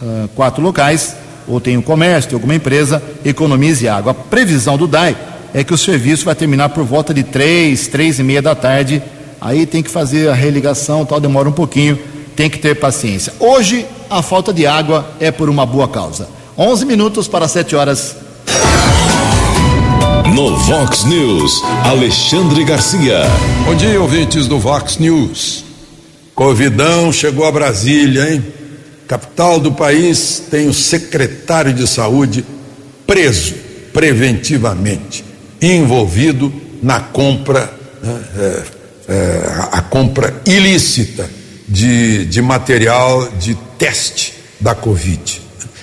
uh, 0.01 0.29
quatro 0.35 0.63
locais, 0.63 1.17
ou 1.47 1.61
tem 1.61 1.77
um 1.77 1.83
comércio, 1.83 2.31
tem 2.31 2.37
alguma 2.37 2.55
empresa, 2.55 3.03
economize 3.25 3.89
água. 3.89 4.13
A 4.13 4.15
previsão 4.15 4.77
do 4.77 4.87
DAI 4.87 5.17
é 5.55 5.65
que 5.65 5.75
o 5.75 5.79
serviço 5.79 6.25
vai 6.25 6.35
terminar 6.35 6.71
por 6.71 6.85
volta 6.85 7.13
de 7.13 7.23
três, 7.23 7.87
três 7.87 8.19
e 8.19 8.23
meia 8.23 8.43
da 8.43 8.55
tarde. 8.55 9.03
Aí 9.41 9.67
tem 9.67 9.83
que 9.83 9.91
fazer 9.91 10.29
a 10.29 10.35
religação, 10.35 11.05
tal, 11.05 11.21
demora 11.21 11.49
um 11.49 11.53
pouquinho, 11.53 11.99
tem 12.37 12.49
que 12.49 12.59
ter 12.59 12.77
paciência. 12.77 13.33
Hoje, 13.41 13.87
a 14.09 14.23
falta 14.23 14.53
de 14.53 14.67
água 14.67 15.07
é 15.19 15.31
por 15.31 15.49
uma 15.49 15.67
boa 15.67 15.89
causa. 15.89 16.29
11 16.57 16.85
minutos 16.85 17.27
para 17.27 17.49
7 17.49 17.75
horas. 17.75 18.17
No 20.33 20.57
Vox 20.57 21.05
News, 21.05 21.63
Alexandre 21.85 22.65
Garcia. 22.65 23.21
Bom 23.67 23.75
dia, 23.75 24.01
ouvintes 24.01 24.47
do 24.47 24.59
Vox 24.59 24.97
News. 24.97 25.63
Covidão 26.35 27.13
chegou 27.13 27.45
a 27.45 27.53
Brasília, 27.53 28.33
hein? 28.33 28.43
Capital 29.07 29.61
do 29.61 29.73
país 29.73 30.43
tem 30.51 30.69
o 30.69 30.73
secretário 30.73 31.75
de 31.75 31.87
saúde 31.87 32.47
preso 33.07 33.55
preventivamente, 33.93 35.23
envolvido 35.61 36.51
na 36.83 36.99
compra, 36.99 37.71
né, 38.03 38.25
é, 38.39 38.63
é, 39.09 39.43
a 39.71 39.83
compra 39.83 40.41
ilícita 40.47 41.29
de, 41.69 42.25
de 42.25 42.41
material 42.41 43.29
de 43.39 43.55
teste 43.77 44.33
da 44.59 44.75
Covid. 44.75 45.43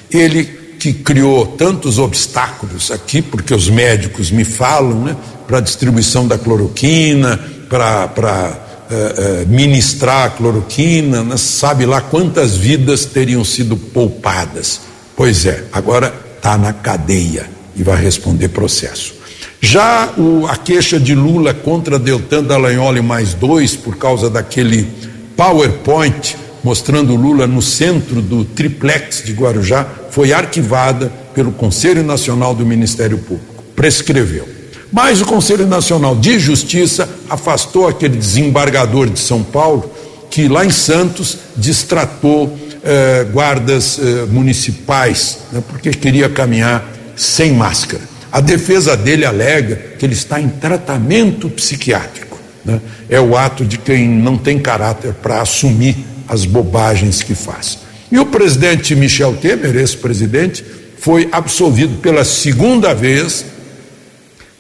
Ele 0.10 0.59
que 0.80 0.94
criou 0.94 1.46
tantos 1.46 2.00
obstáculos 2.00 2.90
aqui, 2.90 3.22
porque 3.22 3.54
os 3.54 3.70
médicos 3.70 4.32
me 4.32 4.46
falam, 4.46 5.04
né, 5.04 5.18
para 5.46 5.58
a 5.58 5.62
distribuição 5.62 6.26
da 6.26 6.38
cloroquina, 6.38 7.38
para 7.68 8.58
é, 8.90 9.42
é, 9.42 9.46
ministrar 9.46 10.28
a 10.28 10.30
cloroquina, 10.30 11.22
né, 11.22 11.36
sabe 11.36 11.86
lá 11.86 12.00
quantas 12.00 12.56
vidas 12.56 13.04
teriam 13.04 13.44
sido 13.44 13.76
poupadas. 13.76 14.82
Pois 15.18 15.46
é, 15.46 15.66
agora 15.74 16.14
está 16.38 16.58
na 16.58 16.72
cadeia 16.72 17.50
e 17.76 17.84
vai 17.84 18.02
responder 18.02 18.48
processo. 18.48 19.14
Já 19.60 20.14
o, 20.18 20.48
a 20.48 20.56
queixa 20.56 20.98
de 20.98 21.14
Lula 21.14 21.54
contra 21.54 22.00
Deltan 22.00 22.44
Dallagnol 22.44 22.96
e 22.96 23.02
mais 23.02 23.34
dois, 23.34 23.76
por 23.76 23.98
causa 23.98 24.30
daquele 24.30 24.88
PowerPoint 25.36 26.38
mostrando 26.64 27.16
Lula 27.16 27.48
no 27.48 27.62
centro 27.62 28.22
do 28.22 28.44
triplex 28.44 29.24
de 29.24 29.34
Guarujá, 29.34 29.88
foi 30.12 30.34
arquivada 30.34 31.12
pelo 31.34 31.52
Conselho 31.52 32.04
Nacional 32.04 32.54
do 32.54 32.66
Ministério 32.66 33.18
Público. 33.18 33.64
Prescreveu. 33.76 34.48
Mas 34.92 35.22
o 35.22 35.26
Conselho 35.26 35.68
Nacional 35.68 36.16
de 36.16 36.40
Justiça 36.40 37.08
afastou 37.30 37.88
aquele 37.88 38.18
desembargador 38.18 39.10
de 39.10 39.20
São 39.20 39.44
Paulo 39.44 39.92
que 40.30 40.48
lá 40.48 40.66
em 40.66 40.72
Santos 40.72 41.38
distratou 41.56 42.58
eh, 42.84 43.26
guardas 43.32 44.00
eh, 44.00 44.26
municipais, 44.30 45.40
né, 45.52 45.62
porque 45.68 45.92
queria 45.92 46.30
caminhar 46.30 46.86
sem 47.16 47.54
máscara. 47.54 48.02
A 48.32 48.40
defesa 48.40 48.96
dele 48.96 49.26
alega 49.26 49.76
que 49.98 50.06
ele 50.06 50.14
está 50.14 50.40
em 50.40 50.48
tratamento 50.48 51.50
psiquiátrico. 51.50 52.38
Né? 52.64 52.80
É 53.10 53.20
o 53.20 53.36
ato 53.36 53.66
de 53.66 53.78
quem 53.78 54.08
não 54.08 54.38
tem 54.38 54.60
caráter 54.60 55.14
para 55.14 55.42
assumir 55.42 55.98
as 56.30 56.46
bobagens 56.46 57.22
que 57.22 57.34
faz. 57.36 57.80
E 58.12 58.20
o 58.20 58.26
presidente 58.26 58.96
Michel 58.96 59.36
Temer, 59.36 59.76
esse 59.76 59.98
presidente, 59.98 60.64
foi 61.00 61.28
absolvido 61.32 62.00
pela 62.02 62.24
segunda 62.24 62.94
vez 62.94 63.46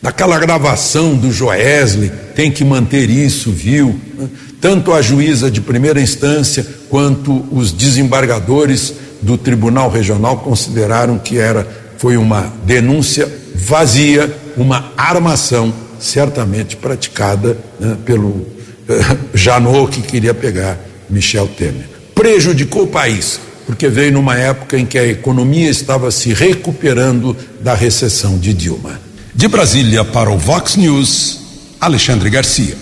daquela 0.01 0.39
gravação 0.39 1.15
do 1.15 1.31
Joesley, 1.31 2.11
tem 2.33 2.51
que 2.51 2.63
manter 2.63 3.09
isso, 3.09 3.51
viu? 3.51 3.99
Tanto 4.61 4.93
a 4.93 5.01
juíza 5.01 5.51
de 5.51 5.61
primeira 5.61 6.01
instância 6.01 6.65
quanto 6.89 7.45
os 7.51 7.71
desembargadores 7.71 8.93
do 9.21 9.37
Tribunal 9.37 9.89
Regional 9.89 10.37
consideraram 10.37 11.17
que 11.17 11.37
era 11.37 11.67
foi 11.97 12.15
uma 12.15 12.53
denúncia 12.65 13.29
vazia, 13.53 14.33
uma 14.55 14.93
armação 14.95 15.73
certamente 15.99 16.77
praticada 16.77 17.57
né, 17.77 17.97
pelo 18.05 18.47
eh, 18.87 19.17
Janot 19.33 19.91
que 19.91 20.01
queria 20.01 20.33
pegar 20.33 20.79
Michel 21.09 21.47
Temer. 21.47 21.89
Prejudicou 22.13 22.83
o 22.83 22.87
país, 22.87 23.39
porque 23.65 23.87
veio 23.87 24.13
numa 24.13 24.35
época 24.35 24.77
em 24.77 24.85
que 24.85 24.97
a 24.97 25.05
economia 25.05 25.69
estava 25.69 26.11
se 26.11 26.33
recuperando 26.33 27.35
da 27.61 27.73
recessão 27.73 28.37
de 28.37 28.53
Dilma. 28.53 28.99
De 29.33 29.47
Brasília 29.47 30.03
para 30.03 30.29
o 30.29 30.37
Vox 30.37 30.75
News, 30.75 31.39
Alexandre 31.79 32.29
Garcia. 32.29 32.75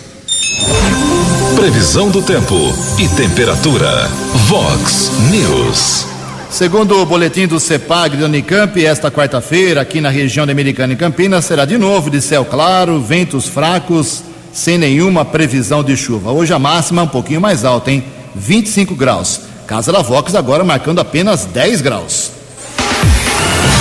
Previsão 1.55 2.09
do 2.09 2.21
tempo 2.21 2.55
e 2.99 3.07
temperatura. 3.09 4.07
Vox 4.47 5.11
News. 5.29 6.05
Segundo 6.49 7.01
o 7.01 7.05
boletim 7.05 7.45
do 7.45 7.59
CEPAG 7.59 8.15
da 8.15 8.25
Unicamp, 8.25 8.83
esta 8.83 9.11
quarta-feira, 9.11 9.81
aqui 9.81 9.99
na 9.99 10.09
região 10.09 10.45
da 10.45 10.51
Americana 10.51 10.93
e 10.93 10.95
Campinas, 10.95 11.45
será 11.45 11.65
de 11.65 11.77
novo 11.77 12.09
de 12.09 12.21
céu 12.21 12.45
claro, 12.45 13.01
ventos 13.01 13.47
fracos, 13.47 14.23
sem 14.53 14.77
nenhuma 14.77 15.25
previsão 15.25 15.83
de 15.83 15.95
chuva. 15.97 16.31
Hoje 16.31 16.53
a 16.53 16.57
máxima 16.57 17.01
é 17.01 17.05
um 17.05 17.09
pouquinho 17.09 17.41
mais 17.41 17.65
alta, 17.65 17.91
hein? 17.91 18.03
25 18.37 18.95
graus. 18.95 19.41
Casa 19.65 19.91
da 19.91 20.01
Vox 20.01 20.33
agora 20.35 20.63
marcando 20.63 20.99
apenas 20.99 21.45
10 21.45 21.81
graus. 21.81 22.31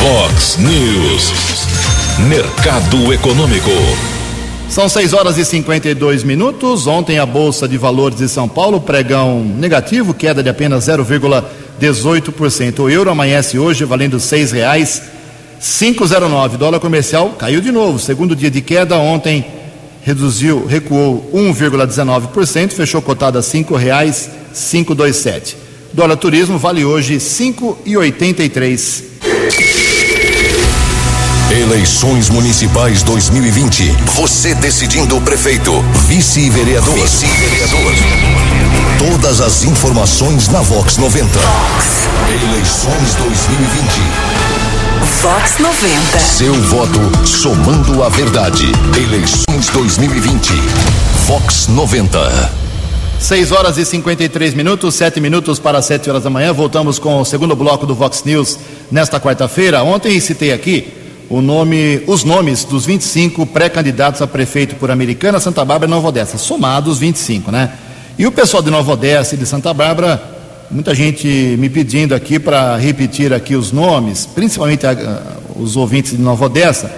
Vox 0.01 0.57
News. 0.59 1.33
Mercado 2.29 3.13
Econômico. 3.13 3.71
São 4.69 4.89
6 4.89 5.13
horas 5.13 5.39
e 5.39 5.45
52 5.45 6.25
minutos. 6.25 6.87
Ontem 6.87 7.19
a 7.19 7.27
Bolsa 7.27 7.69
de 7.69 7.79
Valores 7.79 8.19
de 8.19 8.29
São 8.29 8.49
Paulo, 8.49 8.81
pregão 8.81 9.45
negativo, 9.45 10.13
queda 10.13 10.43
de 10.43 10.49
apenas 10.49 10.87
0,18%. 10.87 12.81
O 12.81 12.91
euro 12.91 13.11
amanhece 13.11 13.59
hoje 13.59 13.85
valendo 13.85 14.19
seis 14.19 14.51
reais 14.51 15.03
509. 15.61 16.57
Dólar 16.57 16.81
comercial 16.81 17.31
caiu 17.39 17.61
de 17.61 17.71
novo. 17.71 17.99
Segundo 17.99 18.35
dia 18.35 18.51
de 18.51 18.61
queda, 18.61 18.97
ontem 18.97 19.45
reduziu, 20.07 20.65
recuou 20.65 21.29
1,19%, 21.35 22.71
fechou 22.71 23.03
cotado 23.03 23.39
a 23.39 23.43
cinco 23.43 23.75
reais 23.75 24.31
527. 24.55 25.57
Dólar 25.93 26.17
turismo 26.17 26.57
vale 26.59 26.85
hoje 26.85 27.17
5,83. 27.17 29.03
Eleições 31.51 32.31
Municipais 32.31 33.03
2020. 33.03 33.91
Você 34.15 34.55
decidindo 34.55 35.17
o 35.17 35.21
prefeito, 35.21 35.73
vice-vereador. 36.07 36.95
Vice-vereador. 36.95 37.93
Todas 38.99 39.41
as 39.41 39.65
informações 39.65 40.47
na 40.49 40.61
Vox 40.61 40.99
90. 40.99 41.37
Eleições 42.31 43.15
2020. 43.17 44.56
Vox 44.97 45.59
90. 45.59 46.19
Seu 46.19 46.55
voto 46.55 47.27
somando 47.27 48.03
a 48.03 48.09
verdade. 48.09 48.65
Eleições 48.97 49.69
2020. 49.71 50.55
Vox 51.27 51.69
90. 51.69 52.51
6 53.21 53.53
horas 53.53 53.77
e 53.77 53.85
53 53.85 54.55
minutos, 54.55 54.95
7 54.95 55.21
minutos 55.21 55.59
para 55.59 55.83
7 55.83 56.09
horas 56.09 56.25
da 56.25 56.31
manhã. 56.31 56.51
Voltamos 56.51 56.99
com 56.99 57.21
o 57.21 57.25
segundo 57.27 57.55
bloco 57.55 57.87
do 57.87 57.95
Vox 57.95 58.25
News 58.25 58.59
nesta 58.91 59.21
quarta-feira. 59.21 59.83
Ontem 59.83 60.19
citei 60.19 60.53
aqui 60.53 60.91
o 61.29 61.43
nome, 61.43 62.03
os 62.07 62.25
nomes 62.25 62.65
dos 62.65 62.87
25 62.87 63.45
pré-candidatos 63.47 64.23
a 64.23 64.27
prefeito 64.27 64.77
por 64.77 64.91
Americana, 64.91 65.39
Santa 65.39 65.63
Bárbara 65.63 65.91
e 65.91 65.95
Nova 65.95 66.09
Odessa, 66.09 66.39
somados 66.39 66.99
25, 66.99 67.51
né? 67.51 67.71
E 68.19 68.27
o 68.27 68.33
pessoal 68.33 68.63
de 68.63 68.71
Nova 68.71 68.93
Odessa 68.93 69.35
e 69.35 69.39
de 69.39 69.45
Santa 69.45 69.75
Bárbara, 69.75 70.36
muita 70.71 70.95
gente 70.95 71.57
me 71.59 71.69
pedindo 71.69 72.15
aqui 72.15 72.39
para 72.39 72.77
repetir 72.77 73.33
aqui 73.33 73.57
os 73.57 73.73
nomes, 73.73 74.27
principalmente 74.27 74.87
a, 74.87 74.95
os 75.57 75.75
ouvintes 75.77 76.13
de 76.13 76.19
Nova 76.19 76.45
Odessa, 76.47 76.89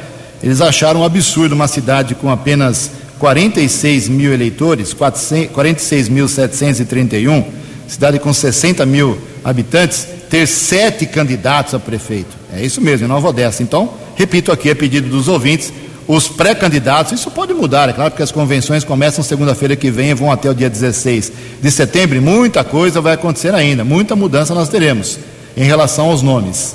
eles 0.42 0.60
acharam 0.60 1.00
um 1.00 1.04
absurdo 1.04 1.54
uma 1.54 1.68
cidade 1.68 2.14
com 2.14 2.30
apenas 2.30 2.90
46 3.18 4.08
mil 4.08 4.32
eleitores, 4.32 4.94
46.731, 4.94 7.44
cidade 7.86 8.18
com 8.18 8.32
60 8.32 8.86
mil 8.86 9.18
habitantes, 9.44 10.08
ter 10.30 10.46
sete 10.46 11.04
candidatos 11.06 11.74
a 11.74 11.78
prefeito. 11.78 12.34
É 12.52 12.64
isso 12.64 12.80
mesmo, 12.80 13.04
em 13.06 13.08
Nova 13.08 13.28
Odessa. 13.28 13.62
Então, 13.62 13.92
repito 14.14 14.50
aqui, 14.52 14.70
a 14.70 14.76
pedido 14.76 15.08
dos 15.08 15.28
ouvintes, 15.28 15.72
os 16.08 16.26
pré-candidatos, 16.26 17.12
isso 17.12 17.30
pode 17.30 17.52
mudar, 17.52 17.90
é 17.90 17.92
claro, 17.92 18.10
porque 18.10 18.22
as 18.22 18.32
convenções 18.32 18.82
começam 18.82 19.22
segunda-feira 19.22 19.76
que 19.76 19.90
vem 19.90 20.08
e 20.08 20.14
vão 20.14 20.32
até 20.32 20.48
o 20.48 20.54
dia 20.54 20.70
16 20.70 21.30
de 21.60 21.70
setembro, 21.70 22.16
e 22.16 22.20
muita 22.20 22.64
coisa 22.64 22.98
vai 22.98 23.12
acontecer 23.12 23.54
ainda, 23.54 23.84
muita 23.84 24.16
mudança 24.16 24.54
nós 24.54 24.70
teremos 24.70 25.18
em 25.54 25.64
relação 25.64 26.06
aos 26.06 26.22
nomes. 26.22 26.74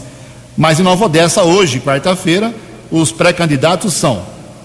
Mas 0.55 0.79
em 0.79 0.83
Nova 0.83 1.05
Odessa, 1.05 1.41
hoje, 1.41 1.79
quarta-feira, 1.79 2.53
os 2.91 3.11
pré-candidatos 3.11 3.95
são 3.95 4.21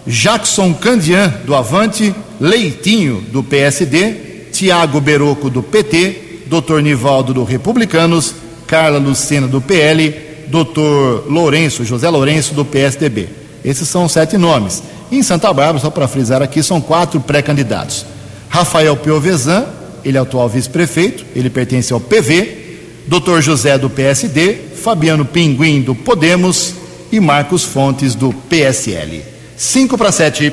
Jackson 0.07 0.75
Candian, 0.75 1.33
do 1.47 1.55
Avante, 1.55 2.15
Leitinho, 2.39 3.23
do 3.33 3.43
PSD, 3.43 4.49
Tiago 4.53 5.01
Beroco, 5.01 5.49
do 5.49 5.63
PT, 5.63 6.43
Dr. 6.47 6.81
Nivaldo, 6.83 7.33
do 7.33 7.43
Republicanos, 7.43 8.35
Carla 8.67 8.99
Lucena, 8.99 9.49
do 9.49 9.63
PL, 9.63 10.15
Dr. 10.49 11.31
Lourenço, 11.31 11.87
José 11.87 12.11
Lourenço, 12.11 12.53
do 12.53 12.67
PSDB. 12.67 13.48
Esses 13.65 13.89
são 13.89 14.09
sete 14.09 14.37
nomes. 14.37 14.83
Em 15.11 15.23
Santa 15.23 15.53
Bárbara, 15.53 15.79
só 15.79 15.91
para 15.91 16.09
frisar 16.09 16.43
aqui, 16.43 16.63
são 16.63 16.81
quatro 16.81 17.21
pré-candidatos. 17.21 18.05
Rafael 18.49 18.97
Piovesan, 18.97 19.67
ele 20.05 20.17
é 20.17 20.21
atual 20.21 20.49
vice-prefeito, 20.49 21.25
ele 21.35 21.51
pertence 21.51 21.93
ao 21.93 22.01
PV, 22.01 22.59
Dr. 23.07 23.41
José 23.41 23.79
do 23.79 23.89
PSD, 23.89 24.55
Fabiano 24.83 25.25
Pinguim 25.25 25.81
do 25.81 25.95
Podemos 25.95 26.75
e 27.11 27.19
Marcos 27.21 27.65
Fontes 27.65 28.15
do 28.15 28.33
PSL. 28.33 29.23
5 29.57 29.97
para 29.99 30.13
7. 30.13 30.53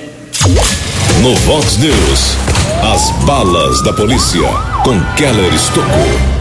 No 1.21 1.35
Vox 1.35 1.77
News, 1.77 2.37
as 2.93 3.11
balas 3.25 3.81
da 3.83 3.93
polícia 3.93 4.47
com 4.83 4.99
Keller 5.15 5.53
Estocou. 5.53 6.34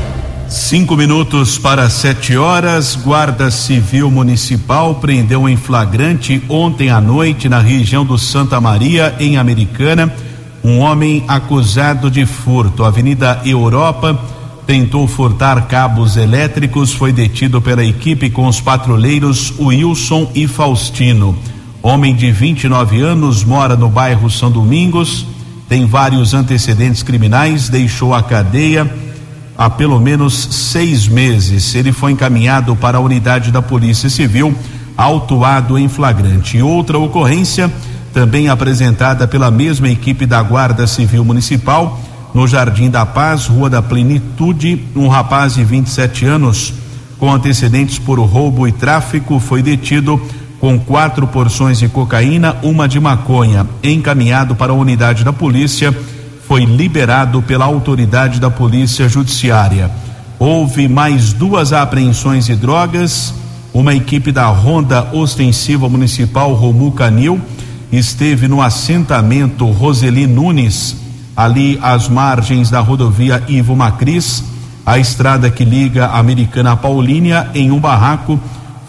Cinco 0.54 0.96
minutos 0.96 1.58
para 1.58 1.90
sete 1.90 2.36
horas, 2.36 2.94
Guarda 2.94 3.50
Civil 3.50 4.08
Municipal 4.08 4.94
prendeu 4.94 5.48
em 5.48 5.56
flagrante 5.56 6.40
ontem 6.48 6.90
à 6.90 7.00
noite 7.00 7.48
na 7.48 7.58
região 7.58 8.06
do 8.06 8.16
Santa 8.16 8.60
Maria, 8.60 9.16
em 9.18 9.36
Americana, 9.36 10.14
um 10.62 10.78
homem 10.78 11.24
acusado 11.26 12.08
de 12.08 12.24
furto. 12.24 12.84
Avenida 12.84 13.42
Europa 13.44 14.16
tentou 14.64 15.08
furtar 15.08 15.66
cabos 15.66 16.16
elétricos, 16.16 16.92
foi 16.92 17.12
detido 17.12 17.60
pela 17.60 17.84
equipe 17.84 18.30
com 18.30 18.46
os 18.46 18.60
patrulheiros 18.60 19.52
Wilson 19.58 20.30
e 20.36 20.46
Faustino. 20.46 21.36
Homem 21.82 22.14
de 22.14 22.30
29 22.30 23.00
anos, 23.00 23.42
mora 23.42 23.74
no 23.74 23.88
bairro 23.88 24.30
São 24.30 24.52
Domingos, 24.52 25.26
tem 25.68 25.84
vários 25.84 26.32
antecedentes 26.32 27.02
criminais, 27.02 27.68
deixou 27.68 28.14
a 28.14 28.22
cadeia 28.22 29.03
há 29.56 29.70
pelo 29.70 30.00
menos 30.00 30.34
seis 30.34 31.06
meses. 31.06 31.74
Ele 31.74 31.92
foi 31.92 32.12
encaminhado 32.12 32.74
para 32.76 32.98
a 32.98 33.00
unidade 33.00 33.50
da 33.50 33.62
Polícia 33.62 34.08
Civil, 34.08 34.54
autuado 34.96 35.78
em 35.78 35.88
flagrante. 35.88 36.60
Outra 36.60 36.98
ocorrência, 36.98 37.70
também 38.12 38.48
apresentada 38.48 39.26
pela 39.26 39.50
mesma 39.50 39.88
equipe 39.88 40.26
da 40.26 40.42
Guarda 40.42 40.86
Civil 40.86 41.24
Municipal, 41.24 42.00
no 42.32 42.46
Jardim 42.48 42.90
da 42.90 43.06
Paz, 43.06 43.46
Rua 43.46 43.70
da 43.70 43.80
Plenitude, 43.80 44.84
um 44.96 45.08
rapaz 45.08 45.54
de 45.54 45.64
27 45.64 46.24
anos, 46.24 46.74
com 47.18 47.32
antecedentes 47.32 47.98
por 47.98 48.18
roubo 48.18 48.66
e 48.66 48.72
tráfico, 48.72 49.38
foi 49.38 49.62
detido 49.62 50.20
com 50.60 50.78
quatro 50.78 51.26
porções 51.26 51.78
de 51.78 51.88
cocaína, 51.88 52.56
uma 52.62 52.88
de 52.88 52.98
maconha, 52.98 53.66
encaminhado 53.82 54.56
para 54.56 54.72
a 54.72 54.74
unidade 54.74 55.22
da 55.22 55.32
polícia 55.32 55.94
foi 56.46 56.64
liberado 56.64 57.42
pela 57.42 57.64
autoridade 57.64 58.38
da 58.38 58.50
Polícia 58.50 59.09
Judiciária. 59.09 59.90
Houve 60.38 60.88
mais 60.88 61.33
duas 61.33 61.72
apreensões 61.72 62.46
de 62.46 62.54
drogas. 62.54 63.35
Uma 63.72 63.94
equipe 63.94 64.30
da 64.30 64.46
Ronda 64.46 65.09
Ostensiva 65.12 65.88
Municipal 65.88 66.52
Romu 66.52 66.92
Canil 66.92 67.40
esteve 67.90 68.46
no 68.46 68.61
assentamento 68.61 69.66
Roseli 69.70 70.26
Nunes, 70.26 70.96
ali 71.37 71.78
às 71.83 72.09
margens 72.09 72.70
da 72.70 72.80
rodovia 72.80 73.42
Ivo 73.48 73.74
Macris, 73.74 74.44
a 74.85 74.98
estrada 74.98 75.50
que 75.50 75.64
liga 75.64 76.07
a 76.07 76.18
Americana 76.18 76.72
a 76.72 76.76
Paulínia, 76.76 77.50
em 77.54 77.70
um 77.70 77.80
barraco 77.80 78.38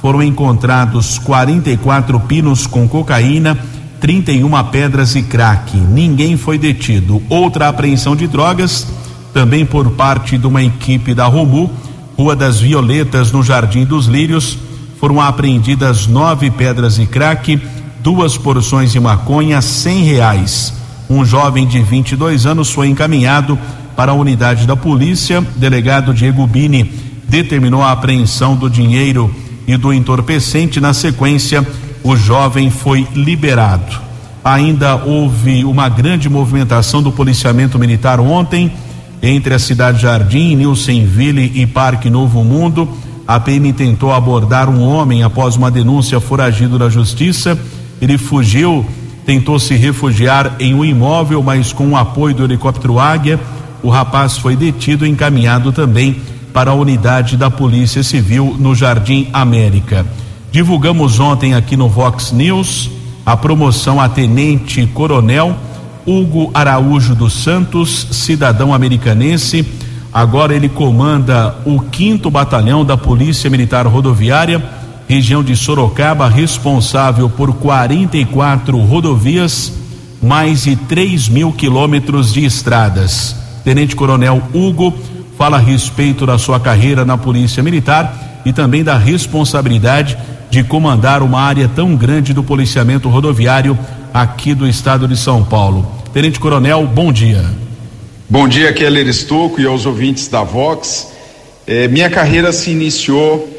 foram 0.01 0.21
encontrados 0.21 1.17
44 1.17 2.19
pinos 2.19 2.67
com 2.67 2.87
cocaína 2.87 3.57
31 3.99 4.63
pedras 4.71 5.15
e 5.15 5.23
crack. 5.23 5.75
Ninguém 5.77 6.37
foi 6.37 6.57
detido. 6.57 7.21
Outra 7.29 7.69
apreensão 7.69 8.15
de 8.15 8.27
drogas, 8.27 8.87
também 9.33 9.65
por 9.65 9.91
parte 9.91 10.37
de 10.37 10.47
uma 10.47 10.63
equipe 10.63 11.13
da 11.13 11.25
Romu, 11.25 11.71
Rua 12.17 12.35
das 12.35 12.59
Violetas, 12.59 13.31
no 13.31 13.43
Jardim 13.43 13.83
dos 13.83 14.05
Lírios, 14.05 14.57
foram 14.99 15.19
apreendidas 15.19 16.07
nove 16.07 16.49
pedras 16.49 16.97
e 16.97 17.05
crack, 17.05 17.59
duas 17.99 18.37
porções 18.37 18.91
de 18.91 18.99
maconha, 18.99 19.61
cem 19.61 20.03
reais. 20.03 20.73
Um 21.09 21.25
jovem 21.25 21.67
de 21.67 21.81
22 21.81 22.45
anos 22.45 22.71
foi 22.71 22.87
encaminhado 22.87 23.59
para 23.95 24.11
a 24.11 24.15
unidade 24.15 24.65
da 24.65 24.75
polícia. 24.75 25.45
Delegado 25.55 26.13
Diego 26.13 26.47
Bini 26.47 26.91
determinou 27.27 27.81
a 27.81 27.91
apreensão 27.91 28.55
do 28.55 28.69
dinheiro 28.69 29.33
e 29.67 29.77
do 29.77 29.93
entorpecente. 29.93 30.79
Na 30.79 30.93
sequência, 30.93 31.65
o 32.05 32.15
jovem 32.15 32.69
foi 32.69 33.07
liberado. 33.15 33.99
Ainda 34.43 34.95
houve 34.95 35.65
uma 35.65 35.89
grande 35.89 36.29
movimentação 36.29 37.01
do 37.01 37.11
policiamento 37.11 37.79
militar 37.79 38.19
ontem 38.19 38.71
entre 39.23 39.55
a 39.55 39.59
cidade 39.59 40.03
Jardim, 40.03 40.55
Nilsenville 40.55 41.51
e 41.55 41.65
Parque 41.65 42.07
Novo 42.07 42.43
Mundo. 42.43 42.87
A 43.27 43.39
PM 43.39 43.73
tentou 43.73 44.13
abordar 44.13 44.69
um 44.69 44.83
homem 44.83 45.23
após 45.23 45.55
uma 45.55 45.71
denúncia 45.71 46.19
foragido 46.19 46.77
da 46.77 46.89
justiça. 46.89 47.57
Ele 47.99 48.19
fugiu, 48.19 48.85
tentou 49.25 49.57
se 49.57 49.73
refugiar 49.73 50.57
em 50.59 50.75
um 50.75 50.85
imóvel, 50.85 51.41
mas 51.41 51.73
com 51.73 51.89
o 51.89 51.97
apoio 51.97 52.35
do 52.35 52.43
helicóptero 52.43 52.99
Águia, 52.99 53.39
o 53.81 53.89
rapaz 53.89 54.37
foi 54.37 54.55
detido 54.55 55.07
e 55.07 55.09
encaminhado 55.09 55.71
também 55.71 56.21
para 56.53 56.69
a 56.69 56.75
unidade 56.75 57.35
da 57.35 57.49
Polícia 57.49 58.03
Civil 58.03 58.55
no 58.59 58.75
Jardim 58.75 59.27
América. 59.33 60.05
Divulgamos 60.55 61.19
ontem 61.19 61.53
aqui 61.53 61.75
no 61.75 61.89
Vox 61.89 62.31
News 62.31 62.89
a 63.25 63.35
promoção 63.35 63.99
a 63.99 64.07
tenente 64.07 64.87
coronel 64.87 65.53
Hugo 66.05 66.49
Araújo 66.53 67.13
dos 67.13 67.33
Santos, 67.33 68.07
cidadão 68.11 68.73
americanense. 68.73 69.67
Agora 70.13 70.55
ele 70.55 70.69
comanda 70.69 71.57
o 71.65 71.81
quinto 71.81 72.31
batalhão 72.31 72.85
da 72.85 72.95
Polícia 72.95 73.49
Militar 73.49 73.85
Rodoviária, 73.85 74.63
região 75.09 75.43
de 75.43 75.57
Sorocaba, 75.57 76.29
responsável 76.29 77.29
por 77.29 77.55
44 77.55 78.77
rodovias, 78.77 79.73
mais 80.23 80.63
de 80.63 80.77
3 80.77 81.27
mil 81.27 81.51
quilômetros 81.51 82.31
de 82.31 82.45
estradas. 82.45 83.35
Tenente 83.65 83.93
Coronel 83.93 84.41
Hugo 84.53 84.93
fala 85.37 85.57
a 85.57 85.59
respeito 85.59 86.25
da 86.25 86.37
sua 86.37 86.61
carreira 86.61 87.03
na 87.03 87.17
Polícia 87.17 87.61
Militar 87.61 88.41
e 88.45 88.53
também 88.53 88.85
da 88.85 88.97
responsabilidade 88.97 90.17
de 90.49 90.63
comandar 90.63 91.21
uma 91.21 91.41
área 91.41 91.67
tão 91.67 91.95
grande 91.95 92.33
do 92.33 92.43
policiamento 92.43 93.09
rodoviário 93.09 93.77
aqui 94.13 94.53
do 94.53 94.67
estado 94.67 95.07
de 95.07 95.17
São 95.17 95.43
Paulo. 95.43 95.85
Tenente 96.13 96.39
Coronel, 96.39 96.87
bom 96.87 97.11
dia. 97.11 97.43
Bom 98.29 98.47
dia, 98.47 98.73
Keller 98.73 99.07
Estocco 99.07 99.59
e 99.59 99.65
aos 99.65 99.85
ouvintes 99.85 100.27
da 100.27 100.43
Vox. 100.43 101.11
É, 101.67 101.87
minha 101.87 102.09
carreira 102.09 102.51
se 102.51 102.71
iniciou 102.71 103.49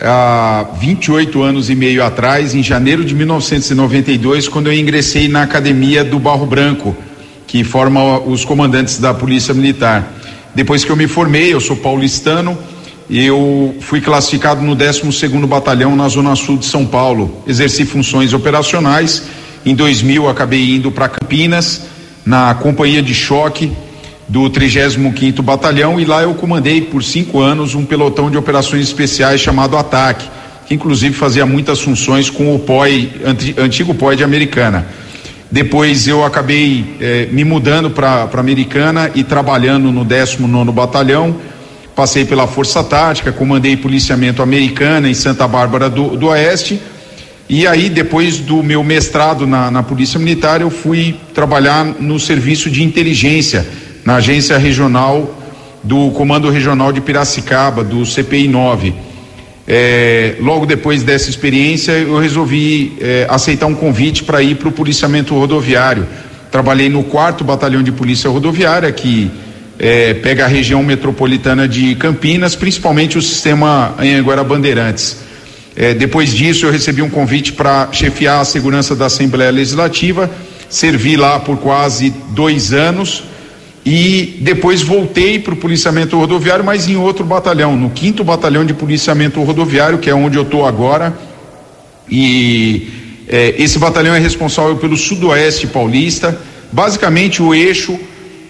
há 0.00 0.66
28 0.78 1.42
anos 1.42 1.70
e 1.70 1.74
meio 1.74 2.04
atrás, 2.04 2.54
em 2.54 2.62
janeiro 2.62 3.04
de 3.04 3.14
1992, 3.14 4.48
quando 4.48 4.68
eu 4.68 4.72
ingressei 4.72 5.28
na 5.28 5.42
academia 5.42 6.04
do 6.04 6.18
Barro 6.18 6.46
Branco, 6.46 6.96
que 7.46 7.64
forma 7.64 8.18
os 8.20 8.44
comandantes 8.44 8.98
da 8.98 9.12
Polícia 9.14 9.52
Militar. 9.54 10.12
Depois 10.54 10.84
que 10.84 10.90
eu 10.90 10.96
me 10.96 11.06
formei, 11.06 11.52
eu 11.52 11.60
sou 11.60 11.76
paulistano, 11.76 12.56
eu 13.08 13.76
fui 13.80 14.00
classificado 14.00 14.62
no 14.62 14.74
12º 14.74 15.46
Batalhão 15.46 15.94
na 15.94 16.08
Zona 16.08 16.34
Sul 16.34 16.58
de 16.58 16.66
São 16.66 16.84
Paulo. 16.84 17.42
Exerci 17.46 17.84
funções 17.84 18.32
operacionais. 18.32 19.22
Em 19.64 19.74
2000 19.74 20.28
acabei 20.28 20.76
indo 20.76 20.90
para 20.90 21.08
Campinas 21.08 21.82
na 22.24 22.54
companhia 22.54 23.00
de 23.00 23.14
choque 23.14 23.72
do 24.28 24.50
35º 24.50 25.40
Batalhão 25.40 26.00
e 26.00 26.04
lá 26.04 26.22
eu 26.22 26.34
comandei 26.34 26.80
por 26.80 27.02
cinco 27.02 27.40
anos 27.40 27.74
um 27.74 27.84
pelotão 27.84 28.28
de 28.28 28.36
operações 28.36 28.82
especiais 28.82 29.40
chamado 29.40 29.76
Ataque, 29.76 30.28
que 30.66 30.74
inclusive 30.74 31.14
fazia 31.14 31.46
muitas 31.46 31.80
funções 31.80 32.28
com 32.28 32.54
o 32.54 32.58
POI, 32.58 33.10
antigo 33.56 33.94
POI 33.94 34.16
de 34.16 34.24
Americana. 34.24 34.86
Depois 35.48 36.08
eu 36.08 36.24
acabei 36.24 36.96
eh, 37.00 37.28
me 37.30 37.44
mudando 37.44 37.88
para 37.88 38.28
Americana 38.34 39.12
e 39.14 39.22
trabalhando 39.22 39.92
no 39.92 40.04
19 40.04 40.72
Batalhão. 40.72 41.36
Passei 41.96 42.24
pela 42.24 42.46
Força 42.46 42.84
Tática, 42.84 43.32
comandei 43.32 43.76
policiamento 43.76 44.42
americana 44.42 45.08
em 45.08 45.14
Santa 45.14 45.48
Bárbara 45.48 45.90
do, 45.90 46.16
do 46.16 46.26
Oeste 46.26 46.80
e 47.48 47.64
aí, 47.64 47.88
depois 47.88 48.40
do 48.40 48.60
meu 48.60 48.82
mestrado 48.82 49.46
na, 49.46 49.70
na 49.70 49.80
Polícia 49.80 50.18
Militar, 50.18 50.60
eu 50.60 50.68
fui 50.68 51.14
trabalhar 51.32 51.84
no 51.84 52.18
serviço 52.18 52.68
de 52.68 52.82
inteligência, 52.82 53.64
na 54.04 54.16
agência 54.16 54.58
regional 54.58 55.32
do 55.80 56.10
Comando 56.10 56.50
Regional 56.50 56.90
de 56.90 57.00
Piracicaba, 57.00 57.84
do 57.84 58.04
CPI 58.04 58.48
9. 58.48 58.92
É, 59.68 60.34
logo 60.40 60.66
depois 60.66 61.04
dessa 61.04 61.30
experiência, 61.30 61.92
eu 61.92 62.18
resolvi 62.18 62.96
é, 63.00 63.28
aceitar 63.30 63.66
um 63.66 63.76
convite 63.76 64.24
para 64.24 64.42
ir 64.42 64.56
para 64.56 64.68
o 64.68 64.72
policiamento 64.72 65.32
rodoviário. 65.32 66.04
Trabalhei 66.50 66.88
no 66.88 67.04
quarto 67.04 67.44
batalhão 67.44 67.82
de 67.82 67.92
polícia 67.92 68.28
rodoviária, 68.28 68.90
que 68.90 69.30
é, 69.78 70.14
pega 70.14 70.44
a 70.44 70.48
região 70.48 70.82
metropolitana 70.82 71.68
de 71.68 71.94
Campinas, 71.96 72.54
principalmente 72.54 73.18
o 73.18 73.22
sistema 73.22 73.94
Anhanguera 73.98 74.42
Bandeirantes. 74.42 75.18
É, 75.74 75.92
depois 75.92 76.32
disso, 76.32 76.64
eu 76.64 76.72
recebi 76.72 77.02
um 77.02 77.10
convite 77.10 77.52
para 77.52 77.88
chefiar 77.92 78.40
a 78.40 78.44
segurança 78.44 78.96
da 78.96 79.06
Assembleia 79.06 79.50
Legislativa, 79.50 80.30
servi 80.68 81.16
lá 81.16 81.38
por 81.38 81.58
quase 81.58 82.12
dois 82.30 82.72
anos 82.72 83.24
e 83.84 84.38
depois 84.40 84.82
voltei 84.82 85.38
para 85.38 85.52
o 85.52 85.56
policiamento 85.56 86.18
rodoviário, 86.18 86.64
mas 86.64 86.88
em 86.88 86.96
outro 86.96 87.24
batalhão, 87.24 87.76
no 87.76 87.90
quinto 87.90 88.24
batalhão 88.24 88.64
de 88.64 88.72
policiamento 88.72 89.40
rodoviário, 89.42 89.98
que 89.98 90.08
é 90.08 90.14
onde 90.14 90.36
eu 90.36 90.42
estou 90.42 90.66
agora. 90.66 91.16
E 92.10 92.88
é, 93.28 93.54
esse 93.58 93.78
batalhão 93.78 94.14
é 94.14 94.18
responsável 94.18 94.76
pelo 94.76 94.96
sudoeste 94.96 95.66
paulista, 95.66 96.40
basicamente 96.72 97.42
o 97.42 97.54
eixo 97.54 97.98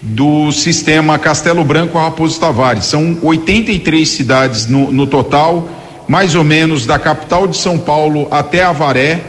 do 0.01 0.51
sistema 0.51 1.17
Castelo 1.17 1.63
Branco 1.63 1.97
a 1.97 2.03
Raposo 2.03 2.39
Tavares. 2.39 2.85
São 2.85 3.17
83 3.21 4.07
cidades 4.07 4.67
no, 4.67 4.91
no 4.91 5.07
total 5.07 5.69
mais 6.07 6.35
ou 6.35 6.43
menos 6.43 6.85
da 6.85 6.97
capital 6.97 7.47
de 7.47 7.57
São 7.57 7.77
Paulo 7.77 8.27
até 8.31 8.63
Avaré 8.63 9.19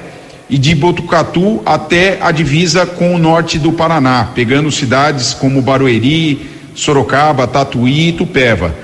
e 0.48 0.56
de 0.56 0.74
Botucatu 0.74 1.60
até 1.66 2.18
a 2.20 2.30
divisa 2.30 2.86
com 2.86 3.14
o 3.14 3.18
norte 3.18 3.58
do 3.58 3.72
Paraná, 3.72 4.30
pegando 4.34 4.70
cidades 4.70 5.34
como 5.34 5.60
Barueri, 5.60 6.48
Sorocaba, 6.74 7.46
Tatuí 7.46 8.08
e 8.08 8.12
Tupéva. 8.12 8.74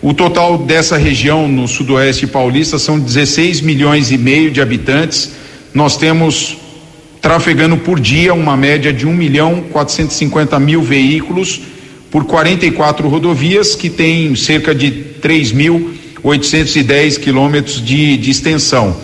O 0.00 0.14
total 0.14 0.56
dessa 0.56 0.96
região 0.96 1.46
no 1.46 1.68
sudoeste 1.68 2.26
paulista 2.26 2.78
são 2.78 2.98
16 2.98 3.60
milhões 3.60 4.10
e 4.10 4.16
meio 4.16 4.50
de 4.50 4.62
habitantes. 4.62 5.32
Nós 5.74 5.98
temos 5.98 6.56
trafegando 7.20 7.76
por 7.76 8.00
dia 8.00 8.32
uma 8.32 8.56
média 8.56 8.92
de 8.92 9.06
1 9.06 9.12
milhão 9.12 9.64
450 9.70 10.58
mil 10.58 10.82
veículos 10.82 11.60
por 12.10 12.24
44 12.24 13.08
rodovias 13.08 13.74
que 13.74 13.88
tem 13.88 14.34
cerca 14.34 14.74
de 14.74 14.90
3 14.90 15.52
mil 15.52 15.94
810 16.22 17.18
quilômetros 17.18 17.84
de, 17.84 18.16
de 18.16 18.30
extensão. 18.30 18.96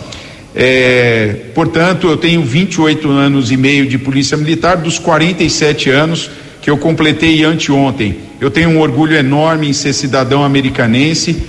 É, 0.55 1.35
portanto, 1.53 2.07
eu 2.07 2.17
tenho 2.17 2.43
28 2.43 3.09
anos 3.09 3.51
e 3.51 3.57
meio 3.57 3.87
de 3.87 3.97
polícia 3.97 4.37
militar, 4.37 4.77
dos 4.77 4.99
47 4.99 5.89
anos 5.89 6.29
que 6.61 6.69
eu 6.69 6.77
completei 6.77 7.43
anteontem. 7.43 8.17
Eu 8.41 8.51
tenho 8.51 8.69
um 8.69 8.79
orgulho 8.79 9.15
enorme 9.15 9.69
em 9.69 9.73
ser 9.73 9.93
cidadão 9.93 10.43
americanense. 10.43 11.43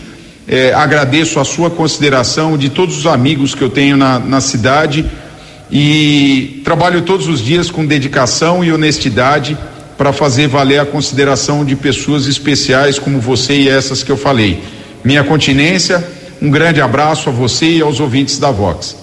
É, 0.46 0.72
agradeço 0.72 1.38
a 1.40 1.44
sua 1.44 1.70
consideração 1.70 2.56
de 2.56 2.70
todos 2.70 2.98
os 2.98 3.06
amigos 3.06 3.54
que 3.54 3.62
eu 3.62 3.68
tenho 3.68 3.96
na, 3.96 4.18
na 4.18 4.40
cidade 4.40 5.04
e 5.70 6.60
trabalho 6.64 7.02
todos 7.02 7.28
os 7.28 7.40
dias 7.40 7.70
com 7.70 7.84
dedicação 7.84 8.64
e 8.64 8.72
honestidade 8.72 9.56
para 9.96 10.12
fazer 10.12 10.46
valer 10.46 10.78
a 10.78 10.86
consideração 10.86 11.64
de 11.64 11.74
pessoas 11.76 12.26
especiais 12.26 12.98
como 12.98 13.20
você 13.20 13.54
e 13.58 13.68
essas 13.68 14.02
que 14.02 14.10
eu 14.10 14.16
falei 14.16 14.62
minha 15.04 15.24
continência. 15.24 16.06
Um 16.40 16.50
grande 16.50 16.80
abraço 16.80 17.28
a 17.28 17.32
você 17.32 17.78
e 17.78 17.82
aos 17.82 17.98
ouvintes 17.98 18.38
da 18.38 18.50
Vox. 18.50 18.96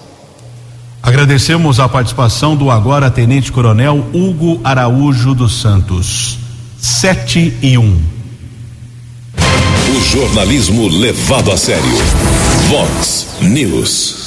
Agradecemos 1.02 1.78
a 1.78 1.88
participação 1.88 2.56
do 2.56 2.70
agora 2.70 3.10
Tenente 3.10 3.52
Coronel 3.52 4.06
Hugo 4.12 4.60
Araújo 4.64 5.34
dos 5.34 5.60
Santos. 5.60 6.38
7 6.78 7.54
e 7.62 7.78
1. 7.78 7.82
Um. 7.82 8.00
O 9.96 10.00
jornalismo 10.00 10.88
levado 10.88 11.52
a 11.52 11.56
sério. 11.56 11.84
Vox 12.68 13.28
News. 13.40 14.25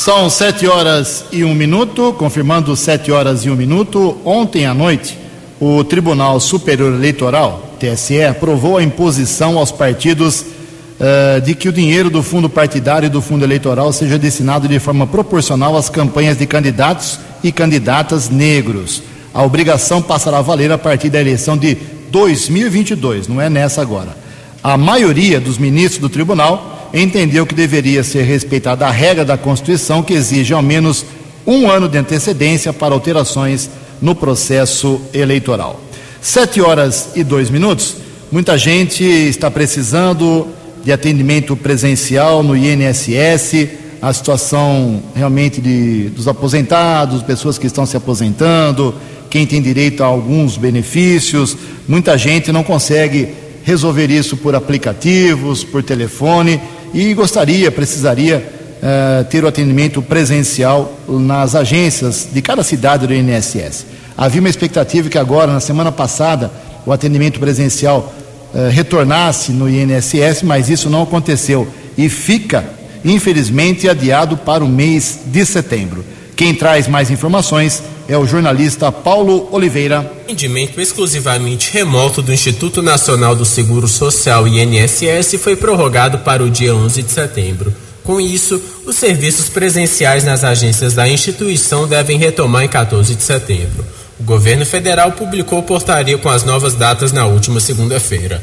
São 0.00 0.30
sete 0.30 0.66
horas 0.66 1.26
e 1.30 1.44
um 1.44 1.54
minuto, 1.54 2.14
confirmando 2.14 2.74
sete 2.74 3.12
horas 3.12 3.44
e 3.44 3.50
um 3.50 3.54
minuto. 3.54 4.16
Ontem 4.24 4.64
à 4.64 4.72
noite, 4.72 5.18
o 5.60 5.84
Tribunal 5.84 6.40
Superior 6.40 6.94
Eleitoral, 6.94 7.76
TSE, 7.78 8.24
aprovou 8.24 8.78
a 8.78 8.82
imposição 8.82 9.58
aos 9.58 9.70
partidos 9.70 10.40
uh, 10.40 11.42
de 11.42 11.54
que 11.54 11.68
o 11.68 11.72
dinheiro 11.72 12.08
do 12.08 12.22
fundo 12.22 12.48
partidário 12.48 13.08
e 13.08 13.10
do 13.10 13.20
fundo 13.20 13.44
eleitoral 13.44 13.92
seja 13.92 14.18
destinado 14.18 14.66
de 14.66 14.78
forma 14.78 15.06
proporcional 15.06 15.76
às 15.76 15.90
campanhas 15.90 16.38
de 16.38 16.46
candidatos 16.46 17.20
e 17.44 17.52
candidatas 17.52 18.30
negros. 18.30 19.02
A 19.34 19.42
obrigação 19.42 20.00
passará 20.00 20.38
a 20.38 20.42
valer 20.42 20.72
a 20.72 20.78
partir 20.78 21.10
da 21.10 21.20
eleição 21.20 21.58
de 21.58 21.76
2022, 22.10 23.28
não 23.28 23.38
é 23.38 23.50
nessa 23.50 23.82
agora. 23.82 24.16
A 24.64 24.78
maioria 24.78 25.38
dos 25.38 25.58
ministros 25.58 26.00
do 26.00 26.08
tribunal 26.08 26.79
entendeu 26.92 27.46
que 27.46 27.54
deveria 27.54 28.02
ser 28.02 28.22
respeitada 28.22 28.86
a 28.86 28.90
regra 28.90 29.24
da 29.24 29.36
Constituição 29.36 30.02
que 30.02 30.14
exige 30.14 30.52
ao 30.52 30.62
menos 30.62 31.04
um 31.46 31.70
ano 31.70 31.88
de 31.88 31.98
antecedência 31.98 32.72
para 32.72 32.94
alterações 32.94 33.70
no 34.00 34.14
processo 34.14 35.00
eleitoral. 35.12 35.80
Sete 36.20 36.60
horas 36.60 37.10
e 37.14 37.24
dois 37.24 37.50
minutos. 37.50 37.96
Muita 38.30 38.56
gente 38.56 39.04
está 39.04 39.50
precisando 39.50 40.46
de 40.84 40.92
atendimento 40.92 41.56
presencial 41.56 42.42
no 42.42 42.56
INSS, 42.56 43.68
a 44.00 44.12
situação 44.12 45.02
realmente 45.14 45.60
de, 45.60 46.08
dos 46.10 46.26
aposentados, 46.26 47.22
pessoas 47.22 47.58
que 47.58 47.66
estão 47.66 47.84
se 47.84 47.96
aposentando, 47.96 48.94
quem 49.28 49.46
tem 49.46 49.60
direito 49.60 50.02
a 50.02 50.06
alguns 50.06 50.56
benefícios. 50.56 51.56
Muita 51.86 52.16
gente 52.16 52.50
não 52.50 52.62
consegue 52.62 53.28
resolver 53.62 54.10
isso 54.10 54.36
por 54.36 54.54
aplicativos, 54.54 55.62
por 55.62 55.82
telefone 55.82 56.60
e 56.92 57.14
gostaria, 57.14 57.70
precisaria 57.70 58.38
uh, 58.38 59.24
ter 59.24 59.44
o 59.44 59.48
atendimento 59.48 60.02
presencial 60.02 60.98
nas 61.08 61.54
agências 61.54 62.28
de 62.32 62.42
cada 62.42 62.62
cidade 62.62 63.06
do 63.06 63.14
INSS. 63.14 63.86
Havia 64.16 64.40
uma 64.40 64.48
expectativa 64.48 65.08
que 65.08 65.18
agora, 65.18 65.52
na 65.52 65.60
semana 65.60 65.92
passada, 65.92 66.50
o 66.84 66.92
atendimento 66.92 67.38
presencial 67.38 68.12
uh, 68.52 68.68
retornasse 68.70 69.52
no 69.52 69.68
INSS, 69.68 70.42
mas 70.42 70.68
isso 70.68 70.90
não 70.90 71.02
aconteceu 71.02 71.68
e 71.96 72.08
fica, 72.08 72.64
infelizmente, 73.04 73.88
adiado 73.88 74.36
para 74.36 74.64
o 74.64 74.68
mês 74.68 75.20
de 75.26 75.44
setembro. 75.44 76.04
Quem 76.40 76.54
traz 76.54 76.88
mais 76.88 77.10
informações 77.10 77.82
é 78.08 78.16
o 78.16 78.26
jornalista 78.26 78.90
Paulo 78.90 79.46
Oliveira. 79.52 79.98
Atendimento 80.22 80.80
exclusivamente 80.80 81.70
remoto 81.70 82.22
do 82.22 82.32
Instituto 82.32 82.80
Nacional 82.80 83.36
do 83.36 83.44
Seguro 83.44 83.86
Social 83.86 84.48
INSS 84.48 85.34
foi 85.38 85.54
prorrogado 85.54 86.20
para 86.20 86.42
o 86.42 86.48
dia 86.48 86.74
11 86.74 87.02
de 87.02 87.12
setembro. 87.12 87.74
Com 88.02 88.18
isso, 88.18 88.58
os 88.86 88.96
serviços 88.96 89.50
presenciais 89.50 90.24
nas 90.24 90.42
agências 90.42 90.94
da 90.94 91.06
instituição 91.06 91.86
devem 91.86 92.16
retomar 92.16 92.64
em 92.64 92.68
14 92.68 93.14
de 93.14 93.22
setembro. 93.22 93.84
O 94.18 94.22
governo 94.22 94.64
federal 94.64 95.12
publicou 95.12 95.62
portaria 95.62 96.16
com 96.16 96.30
as 96.30 96.42
novas 96.42 96.72
datas 96.72 97.12
na 97.12 97.26
última 97.26 97.60
segunda-feira. 97.60 98.42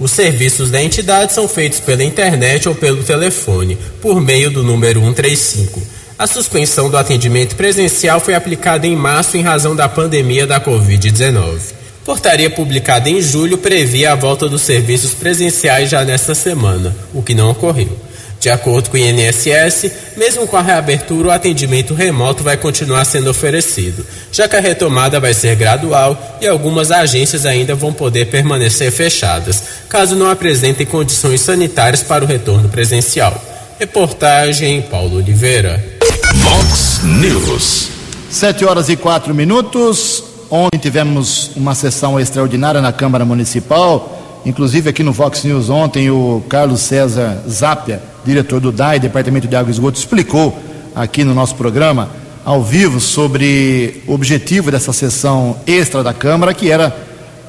Os 0.00 0.12
serviços 0.12 0.70
da 0.70 0.82
entidade 0.82 1.34
são 1.34 1.46
feitos 1.46 1.78
pela 1.78 2.02
internet 2.02 2.70
ou 2.70 2.74
pelo 2.74 3.04
telefone, 3.04 3.76
por 4.00 4.18
meio 4.18 4.50
do 4.50 4.62
número 4.62 5.00
135. 5.00 6.03
A 6.16 6.28
suspensão 6.28 6.88
do 6.88 6.96
atendimento 6.96 7.56
presencial 7.56 8.20
foi 8.20 8.34
aplicada 8.34 8.86
em 8.86 8.94
março 8.94 9.36
em 9.36 9.42
razão 9.42 9.74
da 9.74 9.88
pandemia 9.88 10.46
da 10.46 10.60
Covid-19. 10.60 11.58
Portaria 12.04 12.48
publicada 12.48 13.10
em 13.10 13.20
julho 13.20 13.58
previa 13.58 14.12
a 14.12 14.14
volta 14.14 14.48
dos 14.48 14.62
serviços 14.62 15.12
presenciais 15.12 15.90
já 15.90 16.04
nesta 16.04 16.32
semana, 16.32 16.94
o 17.12 17.20
que 17.20 17.34
não 17.34 17.50
ocorreu. 17.50 17.98
De 18.38 18.48
acordo 18.48 18.90
com 18.90 18.96
o 18.96 19.00
INSS, 19.00 19.90
mesmo 20.16 20.46
com 20.46 20.56
a 20.56 20.62
reabertura, 20.62 21.28
o 21.28 21.30
atendimento 21.32 21.94
remoto 21.94 22.44
vai 22.44 22.56
continuar 22.56 23.04
sendo 23.06 23.30
oferecido, 23.30 24.06
já 24.30 24.46
que 24.46 24.54
a 24.54 24.60
retomada 24.60 25.18
vai 25.18 25.34
ser 25.34 25.56
gradual 25.56 26.38
e 26.40 26.46
algumas 26.46 26.92
agências 26.92 27.44
ainda 27.44 27.74
vão 27.74 27.92
poder 27.92 28.26
permanecer 28.26 28.92
fechadas, 28.92 29.64
caso 29.88 30.14
não 30.14 30.30
apresentem 30.30 30.86
condições 30.86 31.40
sanitárias 31.40 32.02
para 32.02 32.22
o 32.22 32.28
retorno 32.28 32.68
presencial. 32.68 33.42
Reportagem 33.78 34.82
Paulo 34.82 35.16
Oliveira. 35.16 35.93
Vox 36.32 37.02
News. 37.04 37.90
Sete 38.30 38.64
horas 38.64 38.88
e 38.88 38.96
quatro 38.96 39.34
minutos. 39.34 40.24
Ontem 40.50 40.78
tivemos 40.78 41.50
uma 41.56 41.74
sessão 41.74 42.18
extraordinária 42.18 42.80
na 42.80 42.92
Câmara 42.92 43.24
Municipal. 43.24 44.40
Inclusive 44.46 44.90
aqui 44.90 45.02
no 45.02 45.12
Vox 45.12 45.44
News 45.44 45.68
ontem 45.68 46.10
o 46.10 46.42
Carlos 46.48 46.80
César 46.80 47.42
Zapia, 47.48 48.02
diretor 48.24 48.60
do 48.60 48.72
DAI, 48.72 49.00
Departamento 49.00 49.48
de 49.48 49.56
Água 49.56 49.70
e 49.70 49.72
Esgoto, 49.72 49.98
explicou 49.98 50.56
aqui 50.94 51.24
no 51.24 51.34
nosso 51.34 51.54
programa 51.54 52.08
ao 52.44 52.62
vivo 52.62 53.00
sobre 53.00 54.02
o 54.06 54.12
objetivo 54.12 54.70
dessa 54.70 54.92
sessão 54.92 55.56
extra 55.66 56.02
da 56.02 56.14
Câmara, 56.14 56.54
que 56.54 56.70
era 56.70 56.96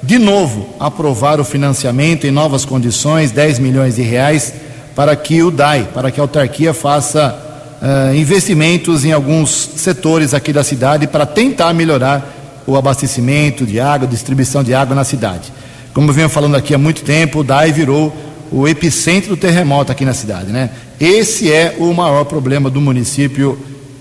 de 0.02 0.18
novo 0.18 0.70
aprovar 0.80 1.40
o 1.40 1.44
financiamento 1.44 2.26
em 2.26 2.32
novas 2.32 2.66
condições, 2.66 3.32
10 3.32 3.60
milhões 3.60 3.96
de 3.96 4.02
reais, 4.02 4.54
para 4.96 5.16
que 5.16 5.44
o 5.44 5.52
DAI, 5.52 5.90
para 5.94 6.12
que 6.12 6.20
a 6.20 6.24
autarquia 6.24 6.74
faça 6.74 7.45
uh, 7.86 8.16
investimentos 8.16 9.06
em 9.06 9.12
alguns 9.12 9.52
setores 9.76 10.34
aqui 10.34 10.52
da 10.52 10.64
cidade 10.64 11.06
para 11.06 11.26
tentar 11.26 11.72
melhorar 11.74 12.64
o 12.66 12.76
abastecimento 12.76 13.66
de 13.66 13.80
água, 13.80 14.08
distribuição 14.08 14.64
de 14.64 14.74
água 14.74 14.96
na 14.96 15.04
cidade. 15.04 15.54
Como 15.94 16.10
eu 16.10 16.14
venho 16.14 16.30
falando 16.30 16.56
aqui 16.56 16.74
há 16.74 16.78
muito 16.80 17.04
tempo, 17.04 17.40
o 17.40 17.44
DAI 17.44 17.72
virou 17.72 18.12
o 18.52 18.68
epicentro 18.68 19.30
do 19.30 19.38
terremoto 19.38 19.92
aqui 19.92 20.04
na 20.04 20.14
cidade, 20.14 20.52
né? 20.52 20.72
Esse 21.00 21.52
é 21.52 21.76
o 21.78 21.94
maior 21.94 22.26
problema 22.26 22.70
do 22.70 22.82
município, 22.82 23.58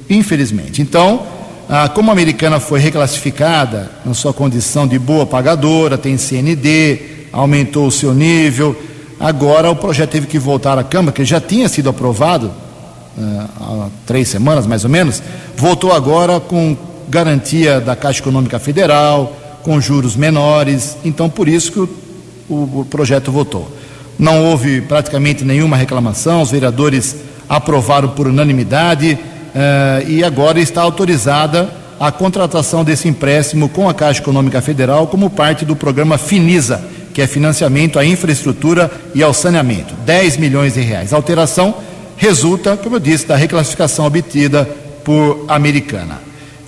infelizmente. 0.09 0.81
Então, 0.81 1.23
ah, 1.69 1.89
como 1.89 2.11
a 2.11 2.13
americana 2.13 2.59
foi 2.61 2.81
reclassificada 2.81 3.91
na 4.05 4.15
sua 4.15 4.33
condição 4.33 4.87
de 4.87 4.99
boa 4.99 5.27
pagadora, 5.27 5.99
tem 5.99 6.17
CND, 6.17 7.01
aumentou 7.33 7.87
o 7.87 7.93
seu 7.93 8.15
nível, 8.15 8.77
agora 9.21 9.71
o 9.71 9.77
projeto 9.77 10.11
teve 10.11 10.27
que 10.27 10.39
voltar 10.39 10.79
à 10.79 10.85
Câmara, 10.85 11.13
que 11.13 11.25
já 11.25 11.41
tinha 11.41 11.69
sido 11.69 11.89
aprovado 11.89 12.64
há 13.61 13.89
três 14.07 14.29
semanas 14.29 14.67
mais 14.67 14.85
ou 14.85 14.91
menos, 14.91 15.23
voltou 15.57 15.93
agora 15.93 16.41
com 16.41 16.77
garantia 17.09 17.81
da 17.81 17.95
Caixa 17.95 18.21
Econômica 18.21 18.59
Federal, 18.59 19.37
com 19.63 19.81
juros 19.81 20.17
menores, 20.17 20.97
então 21.05 21.29
por 21.29 21.49
isso 21.49 21.73
que 21.73 21.79
o, 21.81 21.89
o, 22.49 22.87
projeto 22.89 23.33
votou. 23.33 23.71
Não 24.19 24.45
houve 24.45 24.81
praticamente 24.83 25.45
nenhuma 25.45 25.77
reclamação, 25.77 26.43
os 26.43 26.51
vereadores 26.51 27.17
aprovaram 27.49 28.11
por 28.11 28.27
unanimidade 28.27 29.19
uh, 29.19 30.09
e 30.09 30.23
agora 30.23 30.61
está 30.61 30.83
autorizada 30.83 31.71
a 31.99 32.13
contratação 32.13 32.85
desse 32.85 33.09
empréstimo 33.09 33.69
com 33.69 33.89
a 33.89 33.95
Caixa 33.95 34.21
Econômica 34.21 34.61
Federal 34.61 35.07
como 35.07 35.31
parte 35.31 35.65
do 35.65 35.75
programa 35.75 36.19
Finisa, 36.19 36.85
que 37.15 37.23
é 37.23 37.27
financiamento 37.27 37.99
à 37.99 38.05
infraestrutura 38.05 38.91
e 39.15 39.23
ao 39.23 39.33
saneamento. 39.33 39.95
10 40.05 40.37
milhões 40.37 40.75
de 40.75 40.81
reais. 40.81 41.13
A 41.13 41.17
alteração 41.17 41.75
resulta, 42.17 42.77
como 42.77 42.97
eu 42.97 43.01
disse, 43.01 43.27
da 43.27 43.37
reclassificação 43.37 44.07
obtida 44.07 44.65
por 45.05 45.45
Americana. 45.49 46.21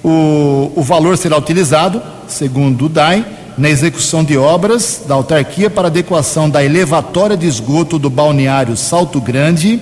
O, 0.03 0.73
o 0.77 0.83
valor 0.83 1.17
será 1.17 1.37
utilizado, 1.37 2.03
segundo 2.29 2.87
o 2.87 2.89
DAI, 2.89 3.25
na 3.57 3.71
execução 3.71 4.23
de 4.23 4.37
obras 4.37 5.03
da 5.07 5.15
autarquia 5.15 5.71
para 5.71 5.89
adequação 5.89 6.49
da 6.49 6.63
elevatória 6.63 7.37
de 7.37 7.47
esgoto 7.47 7.99
do 7.99 8.11
balneário 8.11 8.77
Salto 8.77 9.21
Grande 9.21 9.81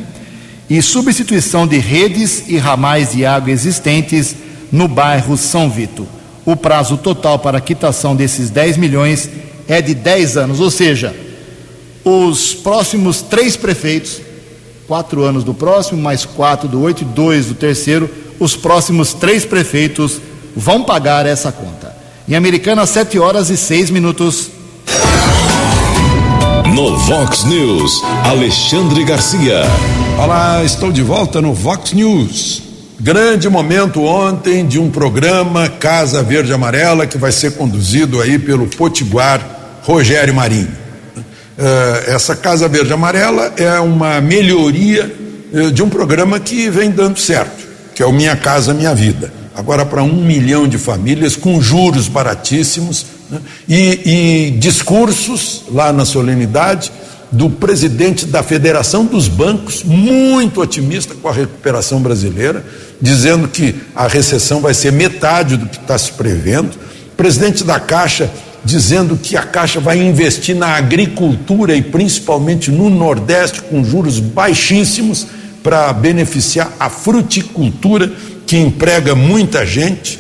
e 0.71 0.81
substituição 0.81 1.67
de 1.67 1.79
redes 1.79 2.45
e 2.49 2.57
ramais 2.57 3.13
de 3.13 3.27
água 3.27 3.51
existentes 3.51 4.37
no 4.71 4.87
bairro 4.87 5.37
São 5.37 5.69
Vito. 5.69 6.07
O 6.47 6.55
prazo 6.55 6.97
total 6.97 7.39
para 7.39 7.61
quitação 7.61 8.15
desses 8.15 8.49
10 8.51 8.77
milhões 8.77 9.29
é 9.67 9.83
de 9.83 9.95
10 9.95 10.37
anos, 10.37 10.61
ou 10.61 10.71
seja, 10.71 11.15
os 12.05 12.55
próximos 12.55 13.23
três 13.23 13.57
prefeitos 13.57 14.21
quatro 14.87 15.23
anos 15.23 15.45
do 15.45 15.55
próximo, 15.55 16.01
mais 16.01 16.25
quatro 16.25 16.69
do 16.69 16.81
oito 16.83 17.03
e 17.03 17.05
dois 17.05 17.47
do 17.47 17.55
terceiro, 17.55 18.09
os 18.39 18.57
próximos 18.57 19.15
três 19.15 19.45
prefeitos 19.45 20.21
vão 20.57 20.83
pagar 20.83 21.27
essa 21.27 21.51
conta. 21.51 21.95
Em 22.29 22.35
Americana, 22.35 22.87
sete 22.87 23.19
horas 23.19 23.51
e 23.51 23.57
seis 23.57 23.91
minutos. 23.91 24.51
No 26.75 26.97
Vox 26.97 27.45
News, 27.45 28.03
Alexandre 28.25 29.05
Garcia. 29.05 29.63
Olá, 30.19 30.65
estou 30.65 30.91
de 30.91 31.03
volta 31.03 31.41
no 31.41 31.53
Vox 31.53 31.93
News. 31.93 32.63
Grande 32.99 33.49
momento 33.49 34.03
ontem 34.03 34.67
de 34.67 34.79
um 34.79 34.91
programa 34.91 35.69
Casa 35.69 36.23
Verde 36.23 36.53
Amarela 36.53 37.07
que 37.07 37.19
vai 37.19 37.33
ser 37.33 37.57
conduzido 37.57 38.21
aí 38.21 38.39
pelo 38.39 38.67
Potiguar 38.67 39.81
Rogério 39.83 40.35
Marinho. 40.35 40.84
Eh, 41.57 42.05
essa 42.09 42.35
Casa 42.35 42.69
Verde 42.69 42.93
Amarela 42.93 43.53
é 43.57 43.79
uma 43.79 44.21
melhoria 44.21 45.15
eh, 45.53 45.71
de 45.71 45.83
um 45.83 45.89
programa 45.89 46.41
que 46.41 46.69
vem 46.69 46.91
dando 46.91 47.19
certo, 47.19 47.65
que 47.95 48.03
é 48.03 48.07
o 48.07 48.13
Minha 48.13 48.37
Casa 48.37 48.75
Minha 48.75 48.95
Vida. 48.95 49.33
Agora 49.55 49.87
para 49.87 50.03
um 50.03 50.25
milhão 50.25 50.67
de 50.67 50.79
famílias 50.79 51.37
com 51.37 51.61
juros 51.61 52.09
baratíssimos 52.09 53.07
né? 53.31 53.41
e, 53.69 54.49
e 54.49 54.51
discursos 54.59 55.63
lá 55.71 55.93
na 55.93 56.05
solenidade 56.05 56.91
do 57.31 57.49
presidente 57.49 58.27
da 58.27 58.43
Federação 58.43 59.05
dos 59.05 59.29
Bancos, 59.29 59.83
muito 59.85 60.61
otimista 60.61 61.15
com 61.15 61.29
a 61.29 61.33
recuperação 61.33 62.01
brasileira, 62.01 62.65
dizendo 63.01 63.49
que 63.49 63.75
a 63.95 64.09
recessão 64.09 64.61
vai 64.61 64.75
ser 64.75 64.93
metade 64.93 65.57
do 65.57 65.67
que 65.67 65.77
está 65.77 65.97
se 65.97 66.13
prevendo. 66.13 66.71
Presidente 67.17 67.63
da 67.63 67.79
Caixa 67.79 68.31
dizendo 68.65 69.17
que 69.17 69.37
a 69.37 69.43
Caixa 69.43 69.79
vai 69.79 69.99
investir 69.99 70.57
na 70.57 70.69
agricultura 70.69 71.77
e 71.77 71.83
principalmente 71.83 72.71
no 72.71 72.89
Nordeste 72.89 73.61
com 73.63 73.85
juros 73.85 74.19
baixíssimos 74.19 75.27
para 75.63 75.93
beneficiar 75.93 76.73
a 76.81 76.89
fruticultura 76.89 78.11
que 78.47 78.57
emprega 78.57 79.15
muita 79.15 79.67
gente. 79.67 80.19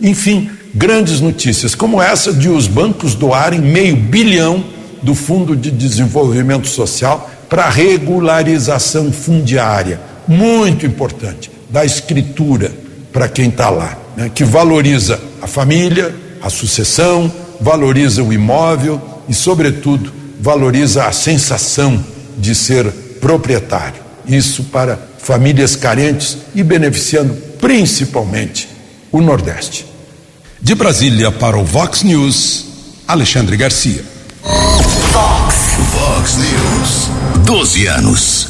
Enfim, 0.00 0.50
grandes 0.74 1.20
notícias 1.20 1.74
como 1.74 2.02
essa 2.02 2.32
de 2.32 2.48
os 2.48 2.66
bancos 2.66 3.14
doarem 3.14 3.60
meio 3.60 3.96
bilhão 3.96 4.64
do 5.02 5.14
Fundo 5.14 5.56
de 5.56 5.70
Desenvolvimento 5.70 6.68
Social 6.68 7.30
para 7.48 7.68
regularização 7.68 9.12
fundiária, 9.12 10.00
muito 10.26 10.84
importante, 10.84 11.50
da 11.70 11.84
escritura 11.84 12.72
para 13.12 13.28
quem 13.28 13.48
está 13.48 13.70
lá, 13.70 13.96
né, 14.16 14.30
que 14.34 14.44
valoriza 14.44 15.20
a 15.40 15.46
família, 15.46 16.14
a 16.42 16.50
sucessão, 16.50 17.32
valoriza 17.60 18.22
o 18.22 18.32
imóvel 18.32 19.00
e, 19.28 19.34
sobretudo, 19.34 20.12
valoriza 20.40 21.06
a 21.06 21.12
sensação 21.12 22.02
de 22.36 22.54
ser 22.54 22.90
proprietário. 23.20 24.04
isso 24.26 24.64
para 24.64 24.98
famílias 25.18 25.76
carentes 25.76 26.38
e 26.54 26.62
beneficiando 26.62 27.34
principalmente 27.60 28.68
o 29.10 29.20
Nordeste. 29.20 29.86
De 30.60 30.74
Brasília 30.74 31.30
para 31.30 31.56
o 31.56 31.64
Vox 31.64 32.02
News, 32.02 32.66
Alexandre 33.06 33.56
Garcia. 33.56 34.04
Vox. 35.12 35.56
Vox 35.92 36.36
News. 36.36 37.44
12 37.44 37.86
anos. 37.86 38.48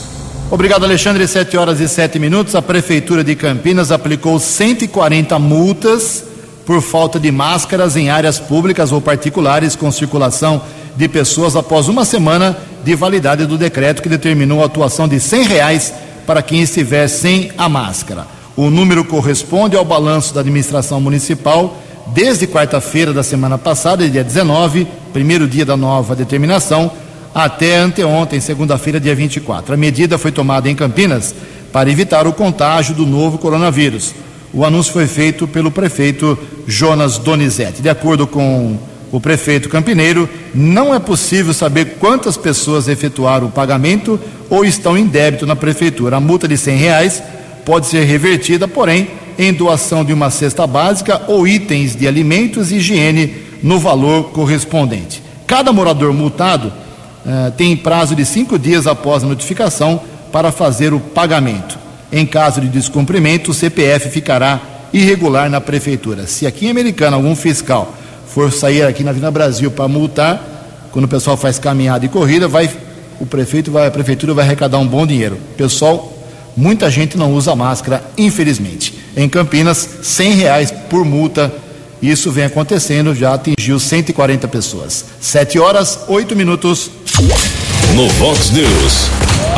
Obrigado, 0.50 0.84
Alexandre. 0.84 1.26
7 1.26 1.57
horas 1.57 1.80
e 1.80 1.88
7 1.88 2.18
minutos. 2.18 2.54
A 2.54 2.62
Prefeitura 2.62 3.24
de 3.24 3.34
Campinas 3.34 3.90
aplicou 3.90 4.38
140 4.38 5.38
multas 5.38 6.24
por 6.66 6.82
falta 6.82 7.18
de 7.20 7.30
máscaras 7.30 7.96
em 7.96 8.10
áreas 8.10 8.40
públicas 8.40 8.90
ou 8.90 9.00
particulares 9.00 9.76
com 9.76 9.90
circulação 9.92 10.60
de 10.96 11.08
pessoas 11.08 11.54
após 11.54 11.86
uma 11.86 12.04
semana 12.04 12.58
de 12.84 12.94
validade 12.96 13.46
do 13.46 13.56
decreto 13.56 14.02
que 14.02 14.08
determinou 14.08 14.62
a 14.62 14.66
atuação 14.66 15.06
de 15.06 15.16
R$ 15.16 15.44
reais 15.44 15.94
para 16.26 16.42
quem 16.42 16.62
estiver 16.62 17.06
sem 17.06 17.52
a 17.56 17.68
máscara. 17.68 18.26
O 18.56 18.68
número 18.68 19.04
corresponde 19.04 19.76
ao 19.76 19.84
balanço 19.84 20.34
da 20.34 20.40
administração 20.40 21.00
municipal 21.00 21.76
desde 22.08 22.46
quarta-feira 22.46 23.12
da 23.12 23.22
semana 23.22 23.56
passada, 23.56 24.08
dia 24.08 24.24
19, 24.24 24.86
primeiro 25.12 25.46
dia 25.46 25.64
da 25.64 25.76
nova 25.76 26.16
determinação, 26.16 26.90
até 27.34 27.76
anteontem, 27.76 28.40
segunda-feira, 28.40 28.98
dia 28.98 29.14
24. 29.14 29.74
A 29.74 29.76
medida 29.76 30.18
foi 30.18 30.32
tomada 30.32 30.68
em 30.68 30.74
Campinas 30.74 31.34
para 31.72 31.90
evitar 31.90 32.26
o 32.26 32.32
contágio 32.32 32.94
do 32.94 33.06
novo 33.06 33.38
coronavírus. 33.38 34.14
O 34.57 34.64
anúncio 34.64 34.90
foi 34.90 35.07
feito 35.07 35.46
pelo 35.46 35.70
prefeito 35.70 36.38
Jonas 36.66 37.18
Donizete. 37.18 37.82
De 37.82 37.90
acordo 37.90 38.26
com 38.26 38.78
o 39.12 39.20
prefeito 39.20 39.68
campineiro, 39.68 40.26
não 40.54 40.94
é 40.94 40.98
possível 40.98 41.52
saber 41.52 41.98
quantas 42.00 42.38
pessoas 42.38 42.88
efetuaram 42.88 43.48
o 43.48 43.50
pagamento 43.50 44.18
ou 44.48 44.64
estão 44.64 44.96
em 44.96 45.07
débito 45.07 45.44
na 45.44 45.54
prefeitura. 45.54 46.16
A 46.16 46.20
multa 46.20 46.48
de 46.48 46.54
R$ 46.54 46.74
reais 46.74 47.22
pode 47.66 47.84
ser 47.84 48.04
revertida, 48.04 48.66
porém, 48.66 49.09
em 49.38 49.52
doação 49.52 50.02
de 50.02 50.14
uma 50.14 50.30
cesta 50.30 50.66
básica 50.66 51.20
ou 51.28 51.46
itens 51.46 51.94
de 51.94 52.09
alimentos 52.09 52.72
e 52.72 52.76
higiene 52.76 53.34
no 53.62 53.78
valor 53.78 54.30
correspondente. 54.30 55.22
Cada 55.46 55.70
morador 55.70 56.14
multado 56.14 56.68
uh, 56.68 57.50
tem 57.59 57.76
prazo 57.76 58.16
de 58.16 58.24
cinco 58.24 58.59
dias 58.59 58.86
após 58.86 59.22
a 59.22 59.26
notificação 59.26 60.00
para 60.32 60.50
fazer 60.50 60.94
o 60.94 60.98
pagamento. 61.00 61.84
Em 62.12 62.24
caso 62.24 62.61
de 62.61 62.68
descumprimento, 62.68 63.50
o 63.50 63.54
CPF 63.54 64.11
ficará 64.11 64.61
irregular 64.92 65.50
na 65.50 65.61
prefeitura. 65.61 66.26
Se 66.26 66.46
aqui 66.46 66.66
em 66.66 66.70
Americana 66.70 67.16
algum 67.16 67.34
fiscal 67.34 67.94
for 68.28 68.52
sair 68.52 68.82
aqui 68.82 69.02
na 69.02 69.12
Vila 69.12 69.30
Brasil 69.30 69.70
para 69.70 69.88
multar, 69.88 70.88
quando 70.92 71.04
o 71.04 71.09
pessoal 71.09 71.36
faz 71.36 71.59
caminhada 71.59 72.04
e 72.04 72.09
corrida, 72.09 72.48
vai 72.48 72.70
o 73.18 73.26
prefeito 73.26 73.70
vai 73.70 73.86
a 73.86 73.90
prefeitura 73.90 74.34
vai 74.34 74.44
arrecadar 74.44 74.78
um 74.78 74.86
bom 74.86 75.07
dinheiro. 75.07 75.38
Pessoal, 75.57 76.12
muita 76.57 76.90
gente 76.90 77.16
não 77.16 77.32
usa 77.32 77.54
máscara, 77.54 78.02
infelizmente. 78.16 78.94
Em 79.16 79.28
Campinas, 79.28 79.88
cem 80.02 80.32
reais 80.32 80.70
por 80.70 81.04
multa. 81.04 81.52
Isso 82.02 82.30
vem 82.30 82.44
acontecendo, 82.44 83.14
já 83.14 83.34
atingiu 83.34 83.80
140 83.80 84.46
pessoas. 84.48 85.04
Sete 85.20 85.59
horas, 85.59 86.00
oito 86.09 86.36
minutos. 86.36 86.90
No 87.94 88.09
Vox 88.11 88.50
News, 88.50 89.09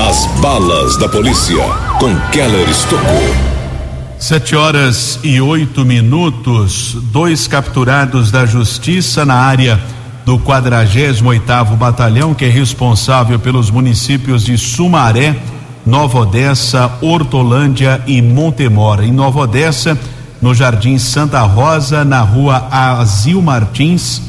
as 0.08 0.24
balas 0.40 0.96
da 0.96 1.06
polícia 1.06 1.62
com 2.00 2.16
Keller 2.30 2.66
Estocou. 2.70 3.36
Sete 4.18 4.56
horas 4.56 5.20
e 5.22 5.38
oito 5.38 5.84
minutos. 5.84 6.96
Dois 7.12 7.46
capturados 7.46 8.30
da 8.30 8.46
justiça 8.46 9.26
na 9.26 9.34
área 9.34 9.78
do 10.24 10.38
48 10.38 11.26
oitavo 11.26 11.76
Batalhão, 11.76 12.32
que 12.32 12.46
é 12.46 12.48
responsável 12.48 13.38
pelos 13.38 13.70
municípios 13.70 14.42
de 14.46 14.56
Sumaré, 14.56 15.36
Nova 15.84 16.20
Odessa, 16.20 16.90
Hortolândia 17.02 18.00
e 18.06 18.22
Montemora. 18.22 19.04
Em 19.04 19.12
Nova 19.12 19.40
Odessa, 19.40 19.98
no 20.40 20.54
Jardim 20.54 20.96
Santa 20.96 21.42
Rosa, 21.42 22.02
na 22.02 22.22
rua 22.22 22.66
Azil 22.70 23.42
Martins, 23.42 24.22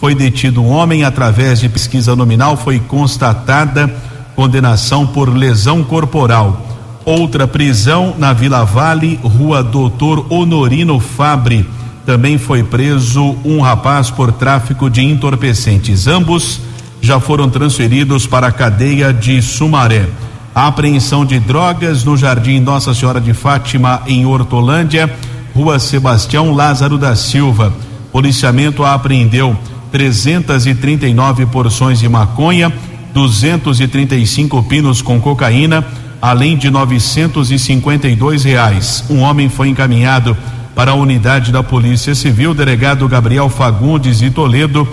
foi 0.00 0.14
detido 0.14 0.62
um 0.62 0.70
homem 0.70 1.04
através 1.04 1.60
de 1.60 1.68
pesquisa 1.68 2.16
nominal, 2.16 2.56
foi 2.56 2.80
constatada 2.80 3.94
condenação 4.36 5.06
por 5.06 5.34
lesão 5.34 5.82
corporal. 5.82 6.60
Outra 7.06 7.48
prisão 7.48 8.14
na 8.18 8.32
Vila 8.34 8.64
Vale, 8.64 9.18
rua 9.22 9.62
Doutor 9.62 10.26
Honorino 10.28 11.00
Fabre. 11.00 11.66
Também 12.04 12.36
foi 12.36 12.62
preso 12.62 13.34
um 13.44 13.60
rapaz 13.60 14.10
por 14.10 14.30
tráfico 14.30 14.90
de 14.90 15.02
entorpecentes. 15.02 16.06
Ambos 16.06 16.60
já 17.00 17.18
foram 17.18 17.48
transferidos 17.48 18.26
para 18.26 18.48
a 18.48 18.52
cadeia 18.52 19.12
de 19.12 19.40
Sumaré. 19.40 20.06
A 20.54 20.66
apreensão 20.66 21.24
de 21.24 21.38
drogas 21.38 22.04
no 22.04 22.16
Jardim 22.16 22.60
Nossa 22.60 22.94
Senhora 22.94 23.20
de 23.20 23.32
Fátima, 23.32 24.02
em 24.06 24.26
Hortolândia, 24.26 25.12
Rua 25.54 25.78
Sebastião 25.78 26.52
Lázaro 26.52 26.98
da 26.98 27.16
Silva. 27.16 27.72
Policiamento 28.12 28.84
apreendeu 28.84 29.56
339 29.92 31.46
porções 31.46 31.98
de 31.98 32.08
maconha, 32.08 32.72
235 33.16 34.62
pinos 34.64 35.00
com 35.00 35.18
cocaína, 35.18 35.82
além 36.20 36.54
de 36.54 36.68
952 36.68 38.44
reais. 38.44 39.04
Um 39.08 39.20
homem 39.20 39.48
foi 39.48 39.68
encaminhado 39.68 40.36
para 40.74 40.90
a 40.90 40.94
unidade 40.94 41.50
da 41.50 41.62
Polícia 41.62 42.14
Civil. 42.14 42.50
O 42.50 42.54
delegado 42.54 43.08
Gabriel 43.08 43.48
Fagundes 43.48 44.18
de 44.18 44.30
Toledo 44.30 44.86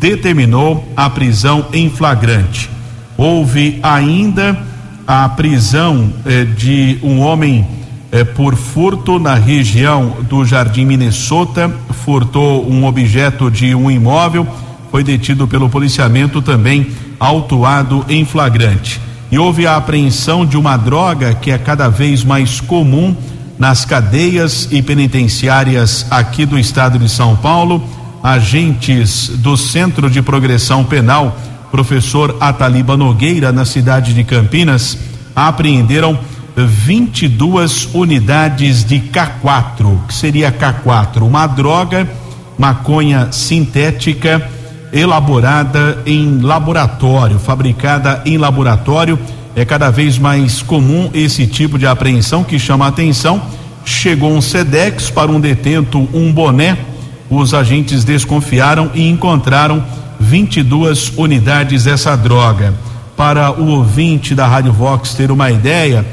determinou 0.00 0.90
a 0.96 1.10
prisão 1.10 1.66
em 1.70 1.90
flagrante. 1.90 2.70
Houve 3.14 3.78
ainda 3.82 4.58
a 5.06 5.28
prisão 5.28 6.10
eh, 6.24 6.44
de 6.44 6.98
um 7.02 7.20
homem 7.20 7.66
eh, 8.10 8.24
por 8.24 8.56
furto 8.56 9.18
na 9.18 9.34
região 9.34 10.16
do 10.26 10.46
Jardim 10.46 10.86
Minnesota, 10.86 11.70
furtou 12.06 12.66
um 12.66 12.86
objeto 12.86 13.50
de 13.50 13.74
um 13.74 13.90
imóvel, 13.90 14.48
foi 14.90 15.04
detido 15.04 15.46
pelo 15.46 15.68
policiamento 15.68 16.40
também 16.40 16.86
autuado 17.18 18.04
em 18.08 18.24
flagrante. 18.24 19.00
E 19.30 19.38
houve 19.38 19.66
a 19.66 19.76
apreensão 19.76 20.46
de 20.46 20.56
uma 20.56 20.76
droga 20.76 21.34
que 21.34 21.50
é 21.50 21.58
cada 21.58 21.88
vez 21.88 22.22
mais 22.22 22.60
comum 22.60 23.16
nas 23.58 23.84
cadeias 23.84 24.68
e 24.70 24.82
penitenciárias 24.82 26.06
aqui 26.10 26.46
do 26.46 26.58
estado 26.58 26.98
de 26.98 27.08
São 27.08 27.36
Paulo. 27.36 27.82
Agentes 28.22 29.28
do 29.28 29.56
Centro 29.56 30.10
de 30.10 30.20
Progressão 30.20 30.84
Penal, 30.84 31.36
professor 31.70 32.36
Ataliba 32.40 32.96
Nogueira, 32.96 33.52
na 33.52 33.64
cidade 33.64 34.14
de 34.14 34.24
Campinas, 34.24 34.98
apreenderam 35.34 36.18
22 36.56 37.90
unidades 37.94 38.84
de 38.84 38.98
K4. 38.98 40.06
que 40.08 40.14
seria 40.14 40.50
K4? 40.50 41.22
Uma 41.22 41.46
droga, 41.46 42.08
maconha 42.58 43.28
sintética 43.30 44.55
elaborada 44.92 45.98
em 46.06 46.40
laboratório, 46.40 47.38
fabricada 47.38 48.22
em 48.24 48.38
laboratório. 48.38 49.18
É 49.54 49.64
cada 49.64 49.90
vez 49.90 50.18
mais 50.18 50.62
comum 50.62 51.10
esse 51.14 51.46
tipo 51.46 51.78
de 51.78 51.86
apreensão 51.86 52.44
que 52.44 52.58
chama 52.58 52.84
a 52.84 52.88
atenção. 52.88 53.40
Chegou 53.84 54.32
um 54.32 54.40
Sedex 54.40 55.10
para 55.10 55.30
um 55.30 55.40
detento, 55.40 56.08
um 56.12 56.32
boné. 56.32 56.76
Os 57.30 57.54
agentes 57.54 58.04
desconfiaram 58.04 58.90
e 58.94 59.08
encontraram 59.08 59.82
22 60.20 61.12
unidades 61.16 61.84
dessa 61.84 62.16
droga. 62.16 62.74
Para 63.16 63.50
o 63.50 63.68
ouvinte 63.68 64.34
da 64.34 64.46
Rádio 64.46 64.72
Vox 64.72 65.14
ter 65.14 65.30
uma 65.30 65.50
ideia 65.50 66.04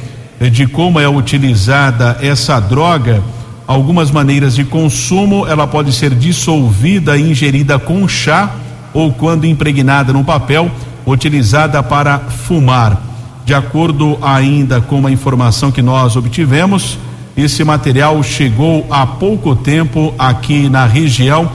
de 0.52 0.66
como 0.68 1.00
é 1.00 1.08
utilizada 1.08 2.18
essa 2.22 2.60
droga, 2.60 3.22
algumas 3.68 4.12
maneiras 4.12 4.56
de 4.56 4.64
consumo, 4.64 5.48
ela 5.48 5.66
pode 5.66 5.94
ser 5.94 6.14
dissolvida 6.14 7.18
e 7.18 7.32
ingerida 7.32 7.80
com 7.80 8.08
chá 8.08 8.52
ou 8.94 9.12
quando 9.12 9.46
impregnada 9.46 10.14
no 10.14 10.24
papel, 10.24 10.70
utilizada 11.06 11.82
para 11.82 12.20
fumar. 12.20 13.02
De 13.46 13.54
acordo 13.54 14.18
ainda 14.22 14.80
com 14.80 15.06
a 15.06 15.12
informação 15.12 15.72
que 15.72 15.82
nós 15.82 16.16
obtivemos, 16.16 16.98
esse 17.36 17.64
material 17.64 18.22
chegou 18.22 18.86
há 18.90 19.06
pouco 19.06 19.56
tempo 19.56 20.14
aqui 20.20 20.70
na 20.70 20.86
região 20.86 21.50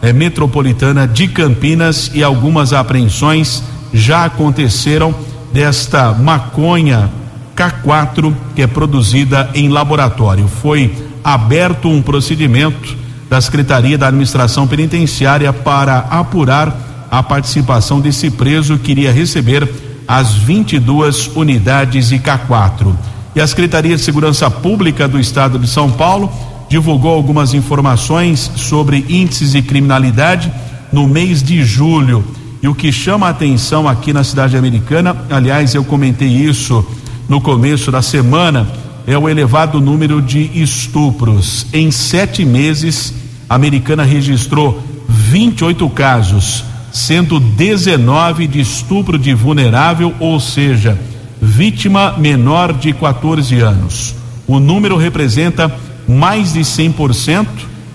eh, 0.00 0.12
metropolitana 0.12 1.08
de 1.08 1.28
Campinas 1.28 2.10
e 2.14 2.22
algumas 2.22 2.72
apreensões 2.72 3.62
já 3.92 4.24
aconteceram 4.24 5.14
desta 5.52 6.12
maconha 6.12 7.10
K4 7.56 8.32
que 8.54 8.62
é 8.62 8.66
produzida 8.66 9.50
em 9.54 9.68
laboratório. 9.68 10.48
Foi 10.48 10.92
aberto 11.24 11.88
um 11.88 12.02
procedimento 12.02 12.94
da 13.30 13.40
Secretaria 13.40 13.96
da 13.96 14.08
Administração 14.08 14.68
Penitenciária 14.68 15.50
para 15.52 16.00
apurar 16.10 17.08
a 17.10 17.22
participação 17.22 18.00
desse 18.00 18.30
preso 18.30 18.78
que 18.78 18.90
iria 18.90 19.10
receber 19.10 19.68
as 20.06 20.34
22 20.34 21.28
unidades 21.34 22.10
de 22.10 22.18
K4. 22.18 22.94
E 23.34 23.40
a 23.40 23.46
Secretaria 23.46 23.96
de 23.96 24.02
Segurança 24.02 24.50
Pública 24.50 25.08
do 25.08 25.18
Estado 25.18 25.58
de 25.58 25.66
São 25.66 25.90
Paulo 25.90 26.30
divulgou 26.68 27.14
algumas 27.14 27.54
informações 27.54 28.50
sobre 28.56 29.04
índices 29.08 29.52
de 29.52 29.62
criminalidade 29.62 30.52
no 30.92 31.08
mês 31.08 31.42
de 31.42 31.64
julho. 31.64 32.22
E 32.62 32.68
o 32.68 32.74
que 32.74 32.92
chama 32.92 33.26
a 33.26 33.30
atenção 33.30 33.88
aqui 33.88 34.12
na 34.12 34.22
cidade 34.22 34.56
americana, 34.56 35.16
aliás, 35.30 35.74
eu 35.74 35.84
comentei 35.84 36.28
isso 36.28 36.86
no 37.28 37.40
começo 37.40 37.90
da 37.90 38.02
semana 38.02 38.83
é 39.06 39.16
o 39.18 39.28
elevado 39.28 39.80
número 39.80 40.20
de 40.22 40.50
estupros. 40.54 41.66
Em 41.72 41.90
sete 41.90 42.44
meses, 42.44 43.12
a 43.48 43.54
americana 43.54 44.02
registrou 44.02 44.82
28 45.08 45.88
casos, 45.90 46.64
sendo 46.92 47.38
19 47.38 48.46
de 48.46 48.60
estupro 48.60 49.18
de 49.18 49.34
vulnerável, 49.34 50.14
ou 50.18 50.40
seja, 50.40 50.98
vítima 51.40 52.14
menor 52.16 52.72
de 52.72 52.92
14 52.92 53.60
anos. 53.60 54.14
O 54.46 54.58
número 54.58 54.96
representa 54.96 55.74
mais 56.08 56.52
de 56.52 56.60
100% 56.60 57.46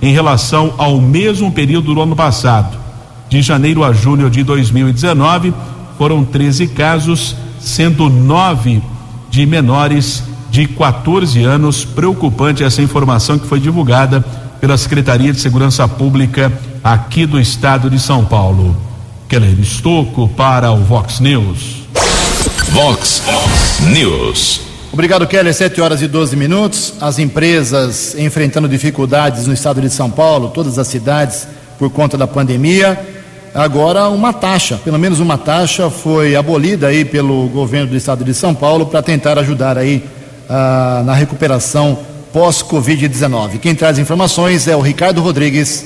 em 0.02 0.14
relação 0.14 0.74
ao 0.78 1.00
mesmo 1.02 1.52
período 1.52 1.94
do 1.94 2.02
ano 2.02 2.16
passado. 2.16 2.78
De 3.28 3.42
janeiro 3.42 3.84
a 3.84 3.94
julho 3.94 4.30
de 4.30 4.44
2019, 4.44 5.54
foram 5.98 6.24
13 6.24 6.68
casos, 6.68 7.36
sendo 7.60 8.10
nove 8.10 8.82
de 9.30 9.46
menores 9.46 10.24
de 10.50 10.68
14 10.68 11.44
anos. 11.44 11.86
Preocupante 11.86 12.64
essa 12.64 12.82
informação 12.82 13.38
que 13.38 13.48
foi 13.48 13.60
divulgada 13.60 14.22
pela 14.60 14.78
Secretaria 14.78 15.32
de 15.32 15.40
Segurança 15.40 15.88
Pública 15.88 16.52
aqui 16.84 17.26
do 17.26 17.40
estado 17.40 17.90
de 17.90 18.00
São 18.00 18.26
Paulo. 18.26 18.76
Keller 19.28 19.60
Estocco 19.60 20.28
para 20.28 20.72
o 20.72 20.84
Vox 20.84 21.20
News. 21.20 21.84
Vox 22.72 23.24
News. 23.94 24.62
Obrigado, 24.92 25.28
Keller. 25.28 25.54
7 25.54 25.80
horas 25.82 26.02
e 26.02 26.08
12 26.08 26.36
minutos. 26.36 26.96
As 27.00 27.20
empresas 27.20 28.16
enfrentando 28.18 28.68
dificuldades 28.68 29.46
no 29.46 29.54
estado 29.54 29.82
de 29.82 29.90
São 29.90 30.10
Paulo, 30.10 30.50
todas 30.50 30.80
as 30.80 30.88
cidades, 30.88 31.48
por 31.78 31.90
conta 31.90 32.18
da 32.18 32.28
pandemia. 32.28 33.00
Agora, 33.54 34.10
uma 34.10 34.34
taxa, 34.34 34.78
pelo 34.78 35.00
menos 35.00 35.20
uma 35.20 35.38
taxa, 35.38 35.90
foi 35.90 36.36
abolida 36.36 36.88
aí 36.88 37.06
pelo 37.06 37.48
governo 37.50 37.88
do 37.88 37.96
estado 37.96 38.24
de 38.24 38.34
São 38.34 38.54
Paulo 38.54 38.88
para 38.88 39.02
tentar 39.02 39.38
ajudar 39.40 39.78
aí 39.78 40.04
ah, 40.50 41.04
na 41.06 41.14
recuperação 41.14 42.00
pós-Covid-19. 42.34 43.60
Quem 43.60 43.76
traz 43.76 44.00
informações 44.00 44.68
é 44.68 44.76
o 44.76 44.82
Ricardo 44.82 45.22
Rodrigues. 45.22 45.86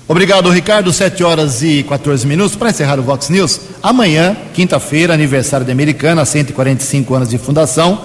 Obrigado, 0.08 0.48
Ricardo. 0.48 0.90
7 0.90 1.22
horas 1.22 1.62
e 1.62 1.82
14 1.82 2.26
minutos. 2.26 2.56
Para 2.56 2.70
encerrar 2.70 2.98
o 2.98 3.02
Vox 3.02 3.28
News, 3.28 3.60
amanhã, 3.82 4.34
quinta-feira, 4.54 5.12
aniversário 5.12 5.66
da 5.66 5.72
Americana, 5.72 6.24
145 6.24 7.14
anos 7.14 7.28
de 7.28 7.36
fundação. 7.36 8.00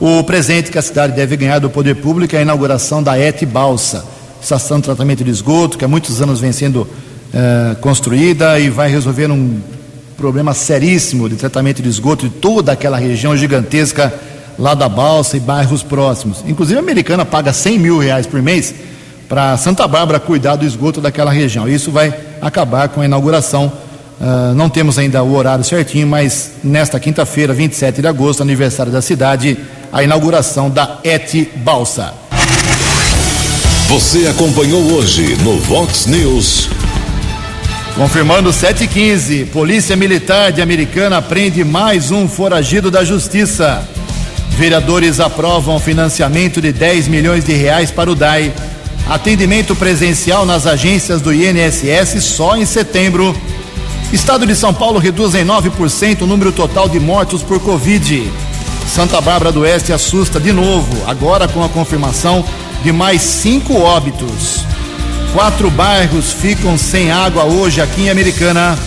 O 0.00 0.24
presente 0.24 0.72
que 0.72 0.78
a 0.78 0.82
cidade 0.82 1.14
deve 1.14 1.36
ganhar 1.36 1.60
do 1.60 1.70
poder 1.70 1.94
público 1.94 2.34
é 2.34 2.40
a 2.40 2.42
inauguração 2.42 3.00
da 3.00 3.16
ET 3.16 3.46
Balsa, 3.46 4.04
estação 4.44 4.76
de 4.78 4.84
tratamento 4.84 5.24
de 5.24 5.30
esgoto, 5.30 5.78
que 5.78 5.84
há 5.84 5.88
muitos 5.88 6.20
anos 6.20 6.38
vem 6.38 6.52
sendo 6.52 6.86
eh, 7.32 7.76
construída 7.80 8.60
e 8.60 8.68
vai 8.68 8.90
resolver 8.90 9.30
um 9.30 9.58
problema 10.16 10.54
seríssimo 10.54 11.28
de 11.28 11.36
tratamento 11.36 11.82
de 11.82 11.88
esgoto 11.88 12.28
de 12.28 12.34
toda 12.34 12.72
aquela 12.72 12.98
região 12.98 13.36
gigantesca 13.36 14.12
lá 14.58 14.74
da 14.74 14.88
Balsa 14.88 15.36
e 15.36 15.40
bairros 15.40 15.82
próximos. 15.82 16.44
Inclusive, 16.46 16.78
a 16.78 16.82
Americana 16.82 17.24
paga 17.24 17.52
100 17.52 17.78
mil 17.78 17.98
reais 17.98 18.26
por 18.26 18.40
mês 18.40 18.74
para 19.28 19.56
Santa 19.56 19.88
Bárbara 19.88 20.20
cuidar 20.20 20.56
do 20.56 20.64
esgoto 20.66 21.00
daquela 21.00 21.32
região. 21.32 21.68
Isso 21.68 21.90
vai 21.90 22.14
acabar 22.40 22.88
com 22.90 23.00
a 23.00 23.04
inauguração. 23.04 23.72
Uh, 24.20 24.54
não 24.54 24.68
temos 24.68 24.96
ainda 24.98 25.22
o 25.22 25.34
horário 25.34 25.64
certinho, 25.64 26.06
mas 26.06 26.52
nesta 26.62 27.00
quinta-feira, 27.00 27.52
27 27.52 28.00
de 28.00 28.06
agosto, 28.06 28.42
aniversário 28.42 28.92
da 28.92 29.02
cidade, 29.02 29.58
a 29.92 30.04
inauguração 30.04 30.70
da 30.70 30.98
ET 31.02 31.32
Balsa. 31.56 32.14
Você 33.88 34.26
acompanhou 34.26 34.82
hoje 34.92 35.36
no 35.42 35.58
Vox 35.58 36.06
News. 36.06 36.68
Confirmando 37.94 38.52
715, 38.52 39.44
Polícia 39.46 39.94
Militar 39.94 40.50
de 40.52 40.60
Americana 40.60 41.22
prende 41.22 41.62
mais 41.62 42.10
um 42.10 42.28
foragido 42.28 42.90
da 42.90 43.04
Justiça. 43.04 43.86
Vereadores 44.50 45.20
aprovam 45.20 45.78
financiamento 45.78 46.60
de 46.60 46.72
10 46.72 47.08
milhões 47.08 47.44
de 47.44 47.52
reais 47.52 47.90
para 47.90 48.10
o 48.10 48.14
DAI 48.14 48.52
Atendimento 49.08 49.76
presencial 49.76 50.46
nas 50.46 50.66
agências 50.66 51.20
do 51.20 51.30
INSS 51.30 52.24
só 52.24 52.56
em 52.56 52.64
setembro. 52.64 53.36
Estado 54.10 54.46
de 54.46 54.56
São 54.56 54.72
Paulo 54.72 54.98
reduz 54.98 55.34
em 55.34 55.44
9% 55.44 56.22
o 56.22 56.26
número 56.26 56.50
total 56.52 56.88
de 56.88 56.98
mortos 56.98 57.42
por 57.42 57.60
Covid. 57.60 58.30
Santa 58.86 59.20
Bárbara 59.20 59.50
do 59.50 59.60
Oeste 59.60 59.92
assusta 59.92 60.38
de 60.38 60.52
novo, 60.52 60.96
agora 61.06 61.48
com 61.48 61.64
a 61.64 61.68
confirmação 61.68 62.44
de 62.82 62.92
mais 62.92 63.22
cinco 63.22 63.80
óbitos. 63.80 64.64
Quatro 65.32 65.70
bairros 65.70 66.32
ficam 66.32 66.78
sem 66.78 67.10
água 67.10 67.44
hoje 67.44 67.80
aqui 67.80 68.02
em 68.02 68.10
Americana. 68.10 68.78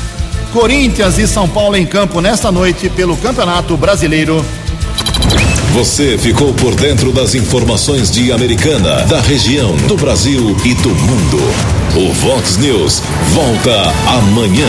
Corinthians 0.53 1.17
e 1.17 1.27
São 1.27 1.47
Paulo 1.47 1.75
em 1.75 1.85
campo 1.85 2.21
nesta 2.21 2.51
noite 2.51 2.89
pelo 2.89 3.17
Campeonato 3.17 3.75
Brasileiro. 3.75 4.45
Você 5.73 6.17
ficou 6.17 6.53
por 6.53 6.73
dentro 6.73 7.11
das 7.11 7.35
informações 7.35 8.09
de 8.09 8.31
Americana, 8.31 9.05
da 9.05 9.19
região, 9.19 9.75
do 9.87 9.95
Brasil 9.95 10.55
e 10.63 10.73
do 10.73 10.89
mundo. 10.89 11.37
O 11.95 12.13
Vox 12.13 12.57
News 12.57 13.01
volta 13.33 13.93
amanhã. 14.07 14.67